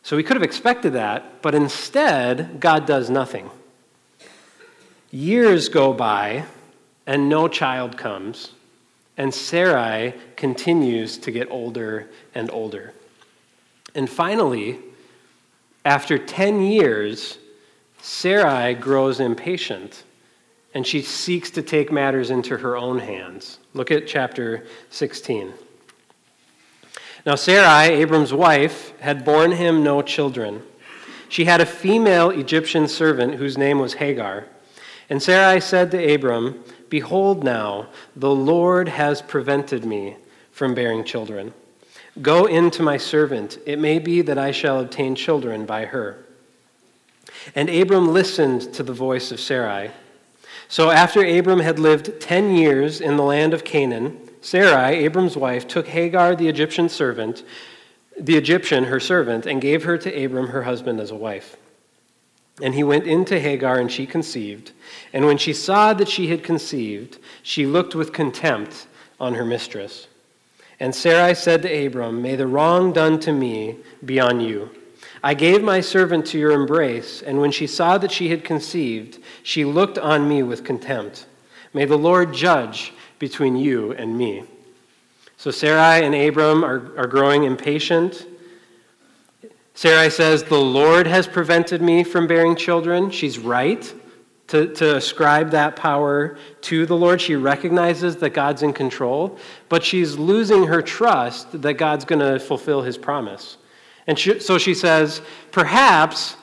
So 0.02 0.16
we 0.16 0.24
could 0.24 0.36
have 0.36 0.44
expected 0.44 0.94
that, 0.94 1.42
but 1.42 1.54
instead, 1.54 2.60
God 2.60 2.86
does 2.86 3.10
nothing. 3.10 3.50
Years 5.12 5.70
go 5.70 5.94
by, 5.94 6.46
and 7.06 7.30
no 7.30 7.48
child 7.48 7.98
comes, 7.98 8.52
and 9.18 9.34
Sarai 9.34 10.14
continues 10.36 11.18
to 11.20 11.32
get 11.32 11.50
older 11.50 12.10
and 12.36 12.52
older. 12.52 12.94
And 13.96 14.10
finally, 14.10 14.80
after 15.84 16.18
10 16.18 16.62
years, 16.62 17.40
Sarai 18.02 18.76
grows 18.76 19.20
impatient 19.20 20.04
and 20.74 20.86
she 20.86 21.02
seeks 21.02 21.50
to 21.52 21.64
take 21.64 21.92
matters 21.92 22.30
into 22.30 22.58
her 22.58 22.78
own 22.78 23.00
hands. 23.00 23.58
Look 23.74 23.90
at 23.90 24.06
chapter 24.06 24.68
16. 24.92 25.52
Now, 27.26 27.36
Sarai, 27.36 27.96
Abram's 27.96 28.34
wife, 28.34 28.98
had 29.00 29.26
borne 29.26 29.52
him 29.52 29.84
no 29.84 30.02
children. 30.02 30.62
She 31.30 31.46
had 31.46 31.62
a 31.62 31.66
female 31.66 32.30
Egyptian 32.30 32.88
servant 32.88 33.36
whose 33.36 33.58
name 33.58 33.80
was 33.80 33.96
Hagar. 33.96 34.46
And 35.10 35.22
Sarai 35.22 35.60
said 35.60 35.90
to 35.92 36.14
Abram, 36.14 36.64
Behold, 36.90 37.44
now, 37.44 37.88
the 38.16 38.34
Lord 38.34 38.88
has 38.88 39.22
prevented 39.22 39.86
me 39.86 40.18
from 40.52 40.74
bearing 40.74 41.04
children. 41.04 41.54
Go 42.22 42.46
in 42.46 42.72
to 42.72 42.84
my 42.84 42.98
servant. 42.98 43.60
It 43.66 43.78
may 43.78 44.00
be 44.00 44.22
that 44.22 44.38
I 44.38 44.52
shall 44.52 44.80
obtain 44.80 45.16
children 45.16 45.66
by 45.66 45.86
her. 45.86 46.26
And 47.56 47.70
Abram 47.70 48.12
listened 48.12 48.74
to 48.74 48.84
the 48.84 48.94
voice 48.94 49.32
of 49.32 49.40
Sarai. 49.40 49.92
So 50.68 50.90
after 50.90 51.24
Abram 51.24 51.60
had 51.60 51.80
lived 51.80 52.20
ten 52.20 52.56
years 52.56 53.00
in 53.00 53.18
the 53.18 53.24
land 53.24 53.54
of 53.54 53.64
Canaan, 53.64 54.20
Sarai, 54.42 55.06
Abram's 55.06 55.38
wife, 55.38 55.68
took 55.68 55.88
Hagar, 55.88 56.36
the 56.36 56.48
Egyptian 56.48 56.90
servant, 56.90 57.44
the 58.20 58.36
Egyptian, 58.36 58.86
her 58.86 59.00
servant, 59.00 59.46
and 59.46 59.62
gave 59.62 59.84
her 59.84 59.98
to 59.98 60.26
Abram, 60.26 60.48
her 60.48 60.64
husband, 60.64 61.00
as 61.00 61.12
a 61.12 61.16
wife. 61.16 61.58
And 62.62 62.74
he 62.74 62.84
went 62.84 63.06
into 63.06 63.40
Hagar, 63.40 63.80
and 63.80 63.92
she 63.92 64.06
conceived. 64.06 64.72
And 65.14 65.26
when 65.26 65.38
she 65.38 65.54
saw 65.54 65.94
that 65.94 66.10
she 66.10 66.28
had 66.28 66.44
conceived, 66.44 67.20
she 67.44 67.66
looked 67.66 67.94
with 67.94 68.14
contempt 68.14 68.88
on 69.20 69.36
her 69.36 69.46
mistress. 69.46 70.08
And 70.80 70.94
Sarai 70.94 71.34
said 71.36 71.62
to 71.64 71.86
Abram, 71.86 72.22
May 72.22 72.36
the 72.36 72.48
wrong 72.48 72.94
done 72.94 73.20
to 73.22 73.32
me 73.32 73.78
be 74.06 74.20
on 74.20 74.40
you. 74.40 74.70
I 75.24 75.34
gave 75.34 75.64
my 75.64 75.82
servant 75.82 76.28
to 76.28 76.40
your 76.40 76.52
embrace, 76.52 77.22
and 77.22 77.40
when 77.40 77.52
she 77.52 77.66
saw 77.66 77.98
that 77.98 78.12
she 78.12 78.30
had 78.30 78.44
conceived, 78.44 79.20
she 79.42 79.66
looked 79.66 79.98
on 79.98 80.28
me 80.28 80.44
with 80.44 80.64
contempt. 80.64 81.26
May 81.74 81.86
the 81.86 81.98
Lord 81.98 82.34
judge 82.34 82.94
between 83.20 83.56
you 83.56 83.94
and 83.94 84.18
me. 84.18 84.44
So 85.38 85.52
Sarai 85.52 86.06
and 86.06 86.16
Abram 86.16 86.64
are, 86.64 86.98
are 86.98 87.08
growing 87.08 87.44
impatient. 87.44 88.26
Sarai 89.78 90.10
says, 90.10 90.42
The 90.42 90.60
Lord 90.60 91.06
has 91.06 91.28
prevented 91.28 91.84
me 91.84 92.04
from 92.04 92.26
bearing 92.26 92.56
children. 92.56 93.12
She's 93.12 93.38
right 93.38 93.94
to, 94.48 94.74
to 94.74 94.96
ascribe 94.96 95.52
that 95.52 95.76
power 95.76 96.36
to 96.62 96.88
the 96.88 96.96
Lord. 96.96 97.22
She 97.22 97.36
recognizes 97.36 98.16
that 98.16 98.32
God's 98.32 98.64
in 98.64 98.74
control, 98.74 99.38
but 99.70 99.84
she's 99.84 100.18
losing 100.18 100.66
her 100.66 100.82
trust 100.82 101.62
that 101.62 101.76
God's 101.76 102.06
going 102.06 102.22
to 102.22 102.40
fulfill 102.40 102.82
his 102.82 102.98
promise. 102.98 103.58
And 104.08 104.18
she, 104.18 104.40
so 104.40 104.58
she 104.58 104.74
says, 104.74 105.22
Perhaps 105.52 106.38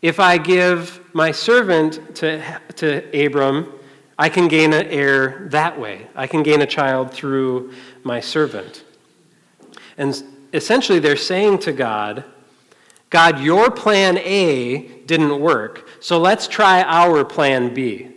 if 0.00 0.20
I 0.20 0.38
give 0.38 1.00
my 1.12 1.32
servant 1.32 2.14
to, 2.14 2.60
to 2.76 3.26
Abram, 3.26 3.72
I 4.16 4.28
can 4.28 4.46
gain 4.46 4.72
an 4.72 4.86
heir 4.86 5.48
that 5.50 5.80
way. 5.80 6.06
I 6.14 6.28
can 6.28 6.44
gain 6.44 6.62
a 6.62 6.66
child 6.66 7.10
through 7.10 7.72
my 8.04 8.20
servant. 8.20 8.84
And 9.96 10.22
essentially, 10.52 11.00
they're 11.00 11.16
saying 11.16 11.58
to 11.58 11.72
God, 11.72 12.22
God, 13.10 13.40
your 13.40 13.70
plan 13.70 14.18
A 14.18 14.82
didn't 15.06 15.40
work, 15.40 15.88
so 16.00 16.18
let's 16.20 16.46
try 16.46 16.82
our 16.82 17.24
plan 17.24 17.72
B. 17.72 18.08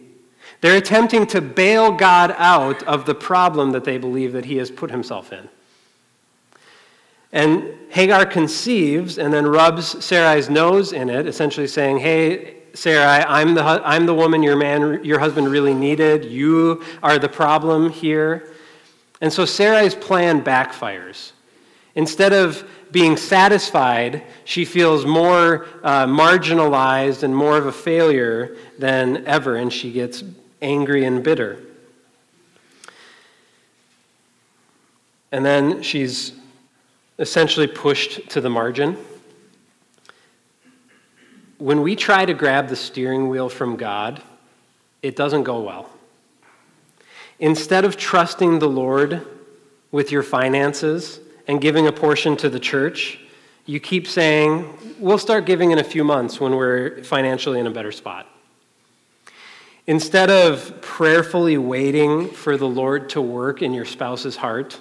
They're 0.60 0.78
attempting 0.78 1.26
to 1.28 1.42
bail 1.42 1.92
God 1.92 2.36
out 2.38 2.84
of 2.84 3.06
the 3.06 3.16
problem 3.16 3.72
that 3.72 3.84
they 3.84 3.98
believe 3.98 4.34
that 4.34 4.46
he 4.46 4.58
has 4.58 4.70
put 4.70 4.92
himself 4.92 5.34
in. 5.34 5.50
And 7.32 7.74
Hagar 7.90 8.26
conceives 8.26 9.18
and 9.18 9.34
then 9.34 9.48
rubs 9.48 10.04
Sarai's 10.04 10.50
nose 10.50 10.92
in 10.92 11.10
it, 11.10 11.26
essentially 11.26 11.68
saying, 11.68 12.00
Hey, 12.00 12.58
Sarai, 12.74 13.24
I'm 13.26 13.54
the, 13.54 13.64
I'm 13.64 14.06
the 14.06 14.14
woman 14.14 14.44
your, 14.44 14.56
man, 14.56 15.04
your 15.04 15.20
husband 15.20 15.50
really 15.50 15.74
needed. 15.74 16.26
You 16.26 16.84
are 17.02 17.18
the 17.18 17.30
problem 17.30 17.90
here. 17.90 18.54
And 19.20 19.32
so 19.32 19.46
Sarai's 19.46 19.96
plan 19.96 20.44
backfires. 20.44 21.32
Instead 21.96 22.34
of 22.34 22.68
being 22.92 23.18
satisfied, 23.18 24.24
she 24.46 24.66
feels 24.66 25.06
more 25.06 25.66
uh, 25.84 26.06
marginalized 26.06 27.24
and 27.24 27.36
more 27.36 27.58
of 27.58 27.66
a 27.66 27.72
failure 27.72 28.56
than 28.78 29.26
ever, 29.26 29.56
and 29.56 29.72
she 29.72 29.92
gets 29.92 30.24
angry 30.62 31.06
and 31.06 31.24
bitter. 31.24 31.62
And 35.32 35.46
then 35.46 35.82
she's 35.82 36.34
essentially 37.20 37.68
pushed 37.68 38.30
to 38.32 38.42
the 38.42 38.50
margin. 38.50 38.98
When 41.58 41.82
we 41.82 41.96
try 41.96 42.26
to 42.26 42.34
grab 42.34 42.68
the 42.68 42.76
steering 42.76 43.30
wheel 43.30 43.48
from 43.48 43.76
God, 43.78 44.22
it 45.02 45.16
doesn't 45.16 45.44
go 45.44 45.62
well. 45.62 45.90
Instead 47.40 47.86
of 47.86 47.98
trusting 47.98 48.60
the 48.60 48.68
Lord 48.68 49.26
with 49.92 50.12
your 50.12 50.24
finances, 50.24 51.20
and 51.52 51.60
giving 51.60 51.86
a 51.86 51.92
portion 51.92 52.38
to 52.38 52.50
the 52.50 52.62
church, 52.62 53.20
you 53.66 53.78
keep 53.78 54.08
saying, 54.08 54.74
We'll 55.00 55.18
start 55.18 55.46
giving 55.46 55.72
in 55.72 55.80
a 55.80 55.84
few 55.84 56.06
months 56.06 56.40
when 56.40 56.56
we're 56.56 57.04
financially 57.04 57.60
in 57.60 57.68
a 57.68 57.72
better 57.72 57.92
spot. 57.92 58.26
Instead 59.86 60.30
of 60.30 60.82
prayerfully 60.82 61.58
waiting 61.58 62.30
for 62.30 62.56
the 62.56 62.70
Lord 62.70 63.10
to 63.10 63.22
work 63.22 63.62
in 63.62 63.74
your 63.74 63.84
spouse's 63.84 64.38
heart, 64.38 64.80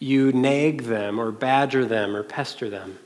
you 0.00 0.32
nag 0.32 0.82
them 0.82 1.20
or 1.20 1.30
badger 1.30 1.84
them 1.84 2.16
or 2.16 2.24
pester 2.24 2.68
them. 2.68 2.98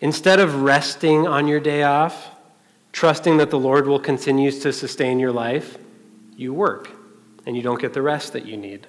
Instead 0.00 0.40
of 0.40 0.62
resting 0.62 1.26
on 1.26 1.46
your 1.46 1.60
day 1.60 1.82
off, 1.82 2.30
trusting 2.92 3.36
that 3.36 3.50
the 3.50 3.58
Lord 3.58 3.86
will 3.86 4.00
continue 4.00 4.50
to 4.50 4.72
sustain 4.72 5.18
your 5.18 5.32
life, 5.32 5.76
you 6.38 6.54
work 6.54 6.88
and 7.44 7.54
you 7.54 7.60
don't 7.60 7.82
get 7.82 7.92
the 7.92 8.00
rest 8.00 8.32
that 8.32 8.46
you 8.46 8.56
need. 8.56 8.86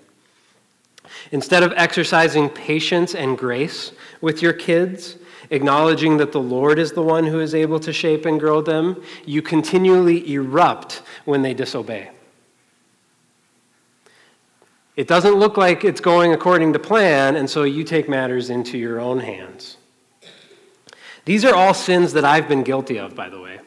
Instead 1.32 1.64
of 1.64 1.74
exercising 1.76 2.50
patience 2.50 3.16
and 3.16 3.38
grace 3.38 3.92
with 4.22 4.42
your 4.42 4.54
kids, 4.54 5.18
acknowledging 5.50 6.18
that 6.18 6.32
the 6.32 6.42
Lord 6.42 6.80
is 6.80 6.92
the 6.92 7.02
one 7.02 7.26
who 7.26 7.40
is 7.40 7.56
able 7.56 7.80
to 7.82 7.94
shape 7.94 8.26
and 8.26 8.40
grow 8.40 8.62
them, 8.62 9.02
you 9.26 9.42
continually 9.42 10.34
erupt 10.34 11.02
when 11.26 11.42
they 11.42 11.54
disobey. 11.54 12.12
It 14.96 15.08
doesn't 15.08 15.36
look 15.36 15.58
like 15.58 15.84
it's 15.84 16.02
going 16.02 16.34
according 16.34 16.74
to 16.74 16.80
plan, 16.80 17.36
and 17.36 17.48
so 17.48 17.64
you 17.64 17.84
take 17.84 18.10
matters 18.10 18.50
into 18.50 18.78
your 18.80 19.00
own 19.00 19.20
hands. 19.20 19.78
These 21.26 21.46
are 21.46 21.54
all 21.54 21.74
sins 21.74 22.14
that 22.14 22.26
I've 22.26 22.48
been 22.48 22.64
guilty 22.64 22.98
of, 22.98 23.14
by 23.14 23.30
the 23.30 23.40
way. 23.40 23.60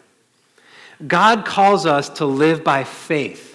God 1.06 1.44
calls 1.44 1.86
us 1.86 2.08
to 2.10 2.26
live 2.26 2.64
by 2.64 2.84
faith. 2.84 3.49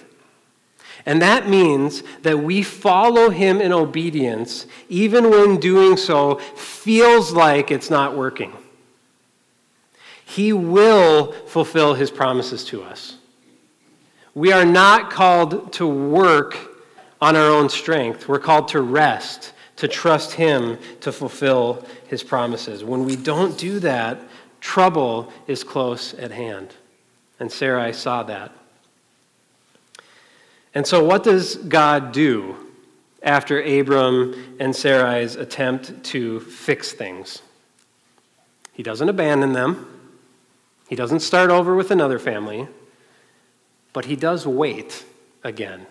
And 1.06 1.22
that 1.22 1.48
means 1.48 2.02
that 2.22 2.40
we 2.40 2.62
follow 2.62 3.30
him 3.30 3.60
in 3.60 3.72
obedience, 3.72 4.66
even 4.88 5.30
when 5.30 5.58
doing 5.58 5.96
so 5.96 6.34
feels 6.34 7.32
like 7.32 7.70
it's 7.70 7.88
not 7.88 8.16
working. 8.16 8.52
He 10.24 10.52
will 10.52 11.30
fulfill 11.46 11.94
his 11.94 12.10
promises 12.10 12.64
to 12.66 12.82
us. 12.82 13.16
We 14.34 14.52
are 14.52 14.64
not 14.64 15.10
called 15.10 15.72
to 15.74 15.86
work 15.86 16.58
on 17.20 17.36
our 17.36 17.48
own 17.50 17.68
strength. 17.68 18.28
We're 18.28 18.38
called 18.38 18.68
to 18.68 18.80
rest, 18.80 19.52
to 19.76 19.88
trust 19.88 20.32
Him 20.32 20.78
to 21.00 21.12
fulfill 21.12 21.86
His 22.08 22.22
promises. 22.22 22.84
When 22.84 23.04
we 23.04 23.16
don't 23.16 23.56
do 23.56 23.78
that, 23.80 24.20
trouble 24.60 25.32
is 25.46 25.64
close 25.64 26.14
at 26.14 26.30
hand. 26.30 26.74
And 27.40 27.50
Sarai 27.50 27.92
saw 27.92 28.22
that. 28.24 28.52
And 30.76 30.86
so, 30.86 31.02
what 31.02 31.24
does 31.24 31.56
God 31.56 32.12
do 32.12 32.54
after 33.20 33.60
Abram 33.60 34.56
and 34.60 34.76
Sarai's 34.76 35.34
attempt 35.34 36.04
to 36.04 36.38
fix 36.38 36.92
things? 36.92 37.42
He 38.72 38.84
doesn't 38.84 39.08
abandon 39.08 39.54
them, 39.54 39.88
he 40.88 40.94
doesn't 40.94 41.20
start 41.20 41.50
over 41.50 41.74
with 41.74 41.90
another 41.90 42.20
family, 42.20 42.68
but 43.92 44.04
he 44.04 44.14
does 44.14 44.46
wait 44.46 45.04
again 45.42 45.86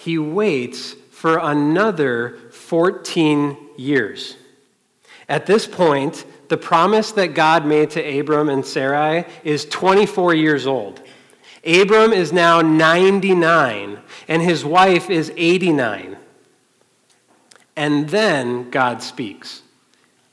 he 0.00 0.16
waits 0.16 0.94
for 1.10 1.36
another 1.36 2.38
14 2.52 3.56
years. 3.76 4.36
At 5.28 5.44
this 5.44 5.66
point, 5.66 6.24
the 6.48 6.56
promise 6.56 7.12
that 7.12 7.34
God 7.34 7.66
made 7.66 7.90
to 7.90 8.18
Abram 8.18 8.48
and 8.48 8.64
Sarai 8.64 9.26
is 9.44 9.66
24 9.66 10.34
years 10.34 10.66
old. 10.66 11.02
Abram 11.64 12.12
is 12.12 12.32
now 12.32 12.60
99, 12.60 13.98
and 14.28 14.42
his 14.42 14.64
wife 14.64 15.10
is 15.10 15.32
89. 15.36 16.16
And 17.76 18.08
then 18.08 18.70
God 18.70 19.02
speaks. 19.02 19.62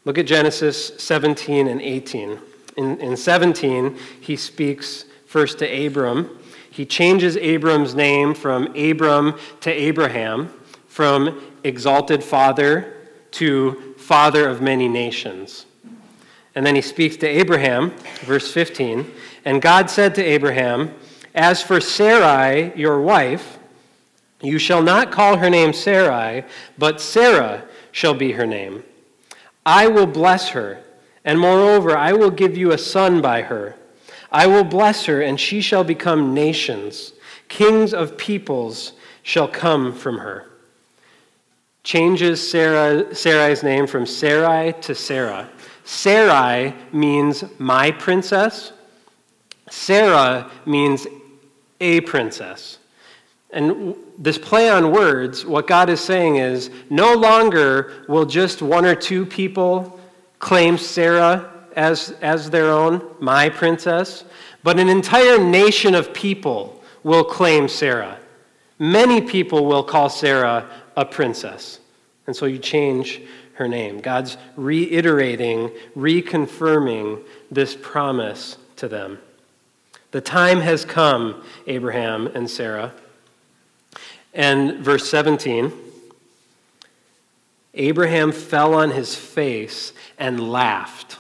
Look 0.05 0.17
at 0.17 0.25
Genesis 0.25 0.93
17 0.97 1.67
and 1.67 1.81
18. 1.81 2.39
In, 2.77 2.99
in 2.99 3.17
17, 3.17 3.97
he 4.21 4.35
speaks 4.35 5.05
first 5.25 5.59
to 5.59 5.85
Abram 5.85 6.37
he 6.77 6.85
changes 6.85 7.37
Abram's 7.37 7.95
name 7.95 8.35
from 8.35 8.67
Abram 8.75 9.33
to 9.61 9.71
Abraham, 9.71 10.53
from 10.87 11.41
exalted 11.63 12.23
father 12.23 12.93
to 13.31 13.95
father 13.97 14.47
of 14.47 14.61
many 14.61 14.87
nations. 14.87 15.65
And 16.53 16.63
then 16.63 16.75
he 16.75 16.83
speaks 16.83 17.17
to 17.17 17.27
Abraham, 17.27 17.95
verse 18.25 18.53
15. 18.53 19.11
And 19.43 19.59
God 19.59 19.89
said 19.89 20.13
to 20.15 20.23
Abraham, 20.23 20.93
As 21.38 21.62
for 21.62 21.80
Sarai, 21.80 22.73
your 22.76 23.00
wife, 23.00 23.60
you 24.41 24.58
shall 24.58 24.82
not 24.82 25.12
call 25.12 25.38
her 25.38 25.52
name 25.52 25.71
Sarai, 25.71 26.43
but 26.80 27.00
Sarah 27.00 27.63
shall 27.91 28.15
be 28.15 28.32
her 28.32 28.47
name. 28.47 28.84
I 29.63 29.88
will 29.88 30.08
bless 30.08 30.50
her, 30.50 30.80
and 31.23 31.39
moreover, 31.39 31.95
I 31.95 32.12
will 32.13 32.32
give 32.32 32.58
you 32.58 32.71
a 32.71 32.78
son 32.80 33.21
by 33.21 33.43
her. 33.43 33.76
I 34.32 34.47
will 34.47 34.63
bless 34.63 35.06
her, 35.06 35.21
and 35.21 35.39
she 35.39 35.62
shall 35.62 35.84
become 35.84 36.34
nations. 36.34 37.13
Kings 37.50 37.93
of 37.93 38.17
peoples 38.17 38.93
shall 39.21 39.47
come 39.47 39.93
from 39.93 40.17
her. 40.17 40.47
Changes 41.84 42.50
Sarah, 42.50 43.13
Sarai's 43.13 43.62
name 43.62 43.86
from 43.86 44.08
Sarai 44.08 44.73
to 44.82 44.95
Sarah. 44.95 45.47
Sarai 45.86 46.73
means 46.91 47.43
my 47.60 47.91
princess. 47.91 48.73
Sarah 49.69 50.50
means 50.65 51.06
a 51.79 52.01
princess. 52.01 52.79
And 53.51 53.95
this 54.17 54.37
play 54.37 54.69
on 54.69 54.91
words, 54.91 55.45
what 55.45 55.67
God 55.67 55.89
is 55.89 56.01
saying 56.01 56.35
is 56.35 56.69
no 56.89 57.13
longer 57.13 58.03
will 58.07 58.25
just 58.25 58.61
one 58.61 58.85
or 58.85 58.95
two 58.95 59.25
people 59.25 59.99
claim 60.39 60.77
Sarah 60.77 61.49
as, 61.75 62.11
as 62.21 62.49
their 62.49 62.71
own, 62.71 63.01
my 63.19 63.49
princess, 63.49 64.25
but 64.63 64.79
an 64.79 64.89
entire 64.89 65.37
nation 65.37 65.95
of 65.95 66.13
people 66.13 66.83
will 67.03 67.23
claim 67.23 67.67
Sarah. 67.67 68.17
Many 68.79 69.21
people 69.21 69.65
will 69.65 69.83
call 69.83 70.09
Sarah 70.09 70.69
a 70.95 71.05
princess. 71.05 71.79
And 72.25 72.35
so 72.35 72.45
you 72.45 72.59
change 72.59 73.21
her 73.53 73.67
name. 73.67 74.01
God's 74.01 74.37
reiterating, 74.55 75.71
reconfirming 75.95 77.23
this 77.49 77.75
promise 77.75 78.57
to 78.75 78.87
them. 78.87 79.19
The 80.17 80.21
time 80.21 80.62
has 80.62 80.84
come, 80.84 81.43
Abraham 81.67 82.25
and 82.25 82.49
Sarah. 82.49 82.91
And 84.34 84.80
verse 84.80 85.08
17 85.08 85.71
Abraham 87.75 88.32
fell 88.32 88.73
on 88.73 88.89
his 88.89 89.13
face 89.13 89.93
and 90.17 90.51
laughed 90.51 91.19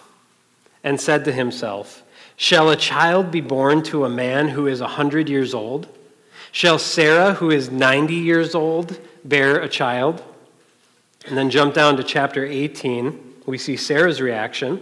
and 0.83 0.99
said 0.99 1.25
to 1.25 1.31
himself, 1.31 2.01
Shall 2.37 2.71
a 2.71 2.75
child 2.75 3.29
be 3.29 3.39
born 3.39 3.83
to 3.83 4.03
a 4.03 4.09
man 4.09 4.47
who 4.47 4.65
is 4.65 4.81
a 4.81 4.87
hundred 4.87 5.29
years 5.29 5.53
old? 5.53 5.87
Shall 6.51 6.79
Sarah, 6.79 7.35
who 7.35 7.51
is 7.51 7.69
90 7.69 8.15
years 8.15 8.55
old, 8.55 8.99
bear 9.23 9.59
a 9.59 9.69
child? 9.69 10.23
And 11.27 11.37
then 11.37 11.51
jump 11.51 11.75
down 11.75 11.97
to 11.97 12.03
chapter 12.03 12.43
18. 12.43 13.43
We 13.45 13.59
see 13.59 13.77
Sarah's 13.77 14.21
reaction. 14.21 14.81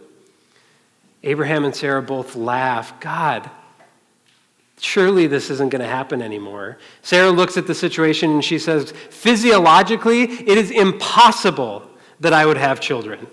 Abraham 1.23 1.65
and 1.65 1.75
Sarah 1.75 2.01
both 2.01 2.35
laugh. 2.35 2.99
God, 2.99 3.49
surely 4.79 5.27
this 5.27 5.49
isn't 5.49 5.69
going 5.69 5.81
to 5.81 5.87
happen 5.87 6.21
anymore. 6.21 6.77
Sarah 7.01 7.29
looks 7.29 7.57
at 7.57 7.67
the 7.67 7.75
situation 7.75 8.31
and 8.31 8.43
she 8.43 8.57
says, 8.57 8.91
Physiologically, 9.09 10.23
it 10.23 10.57
is 10.57 10.71
impossible 10.71 11.89
that 12.19 12.33
I 12.33 12.45
would 12.45 12.57
have 12.57 12.79
children. 12.79 13.27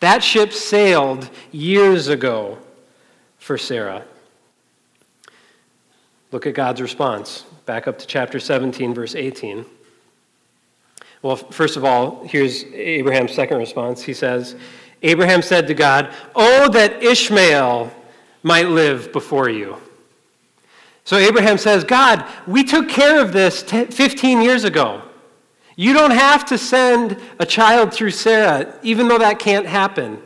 That 0.00 0.22
ship 0.22 0.52
sailed 0.52 1.30
years 1.52 2.08
ago 2.08 2.58
for 3.38 3.56
Sarah. 3.56 4.04
Look 6.32 6.46
at 6.46 6.54
God's 6.54 6.80
response. 6.80 7.44
Back 7.66 7.86
up 7.86 7.98
to 7.98 8.06
chapter 8.06 8.40
17, 8.40 8.94
verse 8.94 9.14
18. 9.14 9.64
Well, 11.20 11.36
first 11.36 11.76
of 11.76 11.84
all, 11.84 12.24
here's 12.24 12.64
Abraham's 12.64 13.32
second 13.32 13.58
response. 13.58 14.02
He 14.02 14.14
says, 14.14 14.56
Abraham 15.02 15.42
said 15.42 15.66
to 15.66 15.74
God, 15.74 16.12
Oh, 16.34 16.68
that 16.70 17.02
Ishmael 17.02 17.92
might 18.42 18.68
live 18.68 19.12
before 19.12 19.48
you. 19.48 19.76
So 21.04 21.16
Abraham 21.16 21.58
says, 21.58 21.84
God, 21.84 22.24
we 22.46 22.62
took 22.62 22.88
care 22.88 23.20
of 23.20 23.32
this 23.32 23.62
15 23.62 24.40
years 24.40 24.64
ago. 24.64 25.02
You 25.74 25.92
don't 25.92 26.12
have 26.12 26.44
to 26.46 26.58
send 26.58 27.20
a 27.38 27.46
child 27.46 27.92
through 27.92 28.10
Sarah, 28.10 28.78
even 28.82 29.08
though 29.08 29.18
that 29.18 29.38
can't 29.38 29.66
happen. 29.66 30.22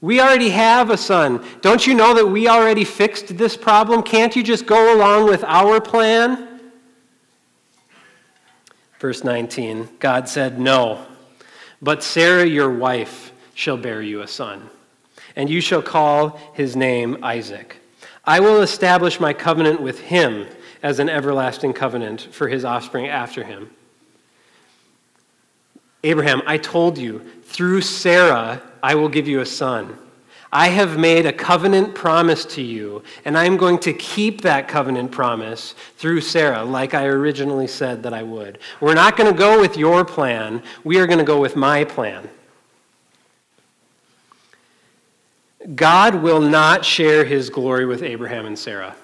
We 0.00 0.20
already 0.20 0.48
have 0.50 0.90
a 0.90 0.96
son. 0.96 1.44
Don't 1.60 1.86
you 1.86 1.94
know 1.94 2.14
that 2.14 2.26
we 2.26 2.48
already 2.48 2.84
fixed 2.84 3.36
this 3.36 3.56
problem? 3.56 4.02
Can't 4.02 4.34
you 4.34 4.42
just 4.42 4.64
go 4.64 4.96
along 4.96 5.26
with 5.26 5.44
our 5.44 5.80
plan? 5.80 6.60
Verse 8.98 9.24
19 9.24 9.88
God 9.98 10.28
said, 10.28 10.58
No, 10.58 11.04
but 11.82 12.02
Sarah, 12.02 12.46
your 12.46 12.70
wife, 12.70 13.32
shall 13.60 13.76
bear 13.76 14.00
you 14.00 14.22
a 14.22 14.26
son, 14.26 14.70
and 15.36 15.50
you 15.50 15.60
shall 15.60 15.82
call 15.82 16.40
his 16.54 16.74
name 16.74 17.22
Isaac. 17.22 17.76
I 18.24 18.40
will 18.40 18.62
establish 18.62 19.20
my 19.20 19.34
covenant 19.34 19.82
with 19.82 20.00
him 20.00 20.46
as 20.82 20.98
an 20.98 21.10
everlasting 21.10 21.74
covenant 21.74 22.22
for 22.32 22.48
his 22.48 22.64
offspring 22.64 23.08
after 23.08 23.44
him. 23.44 23.70
Abraham, 26.02 26.40
I 26.46 26.56
told 26.56 26.96
you, 26.96 27.18
through 27.42 27.82
Sarah 27.82 28.62
I 28.82 28.94
will 28.94 29.10
give 29.10 29.28
you 29.28 29.40
a 29.40 29.46
son. 29.46 29.94
I 30.50 30.68
have 30.68 30.98
made 30.98 31.26
a 31.26 31.32
covenant 31.32 31.94
promise 31.94 32.46
to 32.46 32.62
you, 32.62 33.02
and 33.26 33.36
I'm 33.36 33.58
going 33.58 33.78
to 33.80 33.92
keep 33.92 34.40
that 34.40 34.68
covenant 34.68 35.12
promise 35.12 35.74
through 35.98 36.22
Sarah, 36.22 36.64
like 36.64 36.94
I 36.94 37.04
originally 37.04 37.66
said 37.66 38.02
that 38.04 38.14
I 38.14 38.22
would. 38.22 38.58
We're 38.80 38.94
not 38.94 39.18
going 39.18 39.30
to 39.30 39.38
go 39.38 39.60
with 39.60 39.76
your 39.76 40.02
plan, 40.02 40.62
we 40.82 40.98
are 40.98 41.06
going 41.06 41.18
to 41.18 41.24
go 41.24 41.38
with 41.38 41.56
my 41.56 41.84
plan. 41.84 42.30
God 45.74 46.16
will 46.16 46.40
not 46.40 46.84
share 46.84 47.24
his 47.24 47.50
glory 47.50 47.86
with 47.86 48.02
Abraham 48.02 48.46
and 48.46 48.58
Sarah. 48.58 48.96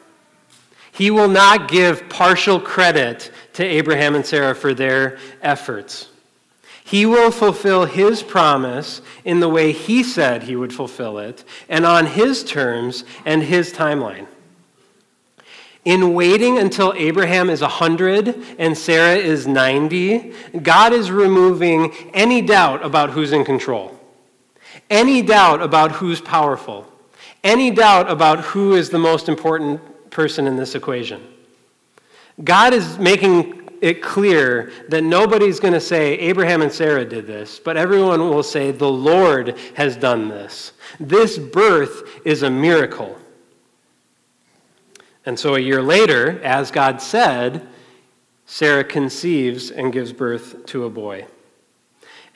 He 0.93 1.11
will 1.11 1.29
not 1.29 1.69
give 1.69 2.09
partial 2.09 2.59
credit 2.59 3.31
to 3.53 3.65
Abraham 3.65 4.15
and 4.15 4.25
Sarah 4.25 4.55
for 4.55 4.73
their 4.73 5.19
efforts. 5.43 6.09
He 6.85 7.05
will 7.05 7.31
fulfill 7.31 7.85
his 7.85 8.23
promise 8.23 9.03
in 9.25 9.41
the 9.41 9.49
way 9.49 9.73
he 9.73 10.03
said 10.03 10.45
he 10.45 10.57
would 10.57 10.73
fulfill 10.73 11.19
it, 11.19 11.45
and 11.69 11.85
on 11.85 12.07
his 12.07 12.45
terms 12.45 13.05
and 13.25 13.43
his 13.43 13.73
timeline. 13.73 14.27
In 15.85 16.15
waiting 16.15 16.59
until 16.59 16.93
Abraham 16.97 17.51
is 17.51 17.61
100 17.61 18.57
and 18.59 18.77
Sarah 18.77 19.17
is 19.17 19.47
90, 19.47 20.33
God 20.63 20.93
is 20.93 21.11
removing 21.11 21.93
any 22.15 22.41
doubt 22.41 22.85
about 22.85 23.11
who's 23.11 23.33
in 23.33 23.45
control, 23.45 23.96
any 24.91 25.23
doubt 25.23 25.63
about 25.63 25.93
who's 25.93 26.21
powerful, 26.21 26.91
any 27.43 27.71
doubt 27.71 28.11
about 28.11 28.41
who 28.41 28.75
is 28.75 28.91
the 28.91 28.99
most 28.99 29.29
important 29.29 29.81
person 30.11 30.47
in 30.47 30.57
this 30.57 30.75
equation. 30.75 31.23
God 32.43 32.75
is 32.75 32.99
making 32.99 33.69
it 33.81 34.03
clear 34.03 34.73
that 34.89 35.05
nobody's 35.05 35.61
going 35.61 35.75
to 35.75 35.81
say 35.81 36.15
Abraham 36.19 36.63
and 36.63 36.73
Sarah 36.73 37.05
did 37.05 37.27
this, 37.27 37.59
but 37.59 37.77
everyone 37.77 38.21
will 38.21 38.43
say 38.43 38.71
the 38.71 38.91
Lord 38.91 39.57
has 39.75 39.97
done 39.97 40.29
this. 40.29 40.73
This 40.99 41.39
birth 41.39 42.21
is 42.25 42.43
a 42.43 42.51
miracle. 42.51 43.19
And 45.25 45.39
so 45.39 45.57
a 45.57 45.61
year 45.61 45.83
later, 45.83 46.41
as 46.43 46.71
God 46.71 47.03
said, 47.03 47.67
Sarah 48.47 48.85
conceives 48.85 49.71
and 49.71 49.93
gives 49.93 50.13
birth 50.13 50.65
to 50.67 50.85
a 50.85 50.91
boy. 50.91 51.27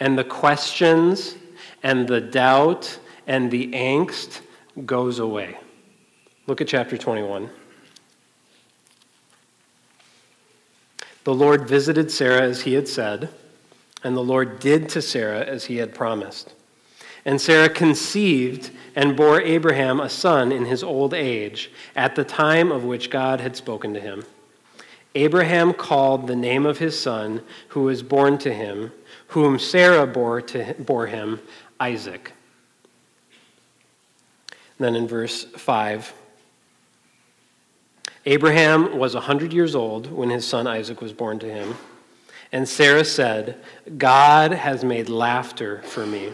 And 0.00 0.18
the 0.18 0.24
questions 0.24 1.36
and 1.82 2.06
the 2.06 2.20
doubt 2.20 2.98
and 3.26 3.50
the 3.50 3.68
angst 3.72 4.40
goes 4.84 5.18
away. 5.18 5.56
Look 6.46 6.60
at 6.60 6.68
chapter 6.68 6.96
21. 6.96 7.50
The 11.24 11.34
Lord 11.34 11.68
visited 11.68 12.10
Sarah 12.10 12.42
as 12.42 12.62
he 12.62 12.74
had 12.74 12.88
said, 12.88 13.28
and 14.02 14.16
the 14.16 14.22
Lord 14.22 14.58
did 14.58 14.88
to 14.90 15.02
Sarah 15.02 15.44
as 15.44 15.66
he 15.66 15.76
had 15.76 15.94
promised. 15.94 16.54
And 17.24 17.38
Sarah 17.38 17.68
conceived 17.68 18.70
and 18.96 19.16
bore 19.16 19.40
Abraham 19.42 20.00
a 20.00 20.08
son 20.08 20.50
in 20.50 20.64
his 20.64 20.82
old 20.82 21.12
age, 21.12 21.70
at 21.94 22.16
the 22.16 22.24
time 22.24 22.72
of 22.72 22.84
which 22.84 23.10
God 23.10 23.40
had 23.40 23.56
spoken 23.56 23.92
to 23.92 24.00
him. 24.00 24.24
Abraham 25.14 25.74
called 25.74 26.26
the 26.26 26.36
name 26.36 26.64
of 26.64 26.78
his 26.78 26.98
son, 26.98 27.42
who 27.68 27.82
was 27.82 28.02
born 28.02 28.38
to 28.38 28.52
him, 28.52 28.92
whom 29.28 29.58
Sarah 29.58 30.06
bore, 30.06 30.40
to, 30.42 30.74
bore 30.78 31.08
him, 31.08 31.40
Isaac. 31.80 32.32
then 34.78 34.94
in 34.94 35.08
verse 35.08 35.44
5, 35.44 36.14
Abraham 38.26 38.98
was 38.98 39.14
a 39.14 39.18
100 39.18 39.52
years 39.52 39.74
old 39.74 40.10
when 40.12 40.30
his 40.30 40.46
son 40.46 40.66
Isaac 40.66 41.00
was 41.00 41.12
born 41.12 41.38
to 41.38 41.52
him. 41.52 41.76
And 42.52 42.68
Sarah 42.68 43.04
said, 43.04 43.58
God 43.96 44.52
has 44.52 44.84
made 44.84 45.08
laughter 45.08 45.82
for 45.82 46.06
me. 46.06 46.32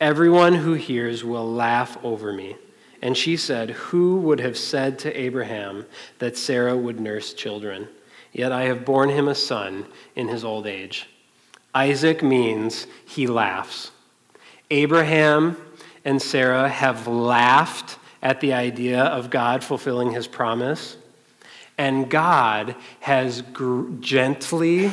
Everyone 0.00 0.54
who 0.54 0.74
hears 0.74 1.24
will 1.24 1.50
laugh 1.50 1.96
over 2.02 2.32
me. 2.32 2.56
And 3.02 3.16
she 3.16 3.36
said, 3.36 3.70
Who 3.70 4.16
would 4.18 4.40
have 4.40 4.56
said 4.56 4.98
to 5.00 5.20
Abraham 5.20 5.86
that 6.18 6.36
Sarah 6.36 6.76
would 6.76 7.00
nurse 7.00 7.34
children? 7.34 7.88
Yet 8.32 8.50
I 8.50 8.64
have 8.64 8.84
borne 8.84 9.10
him 9.10 9.28
a 9.28 9.34
son 9.34 9.86
in 10.16 10.28
his 10.28 10.44
old 10.44 10.66
age. 10.66 11.08
Isaac 11.74 12.22
means 12.22 12.86
he 13.06 13.26
laughs. 13.26 13.90
Abraham 14.72 15.58
and 16.02 16.20
Sarah 16.20 16.66
have 16.66 17.06
laughed 17.06 17.98
at 18.22 18.40
the 18.40 18.54
idea 18.54 19.02
of 19.02 19.28
God 19.28 19.62
fulfilling 19.62 20.12
his 20.12 20.26
promise. 20.26 20.96
And 21.76 22.08
God 22.08 22.74
has 23.00 23.42
gr- 23.42 23.90
gently, 24.00 24.90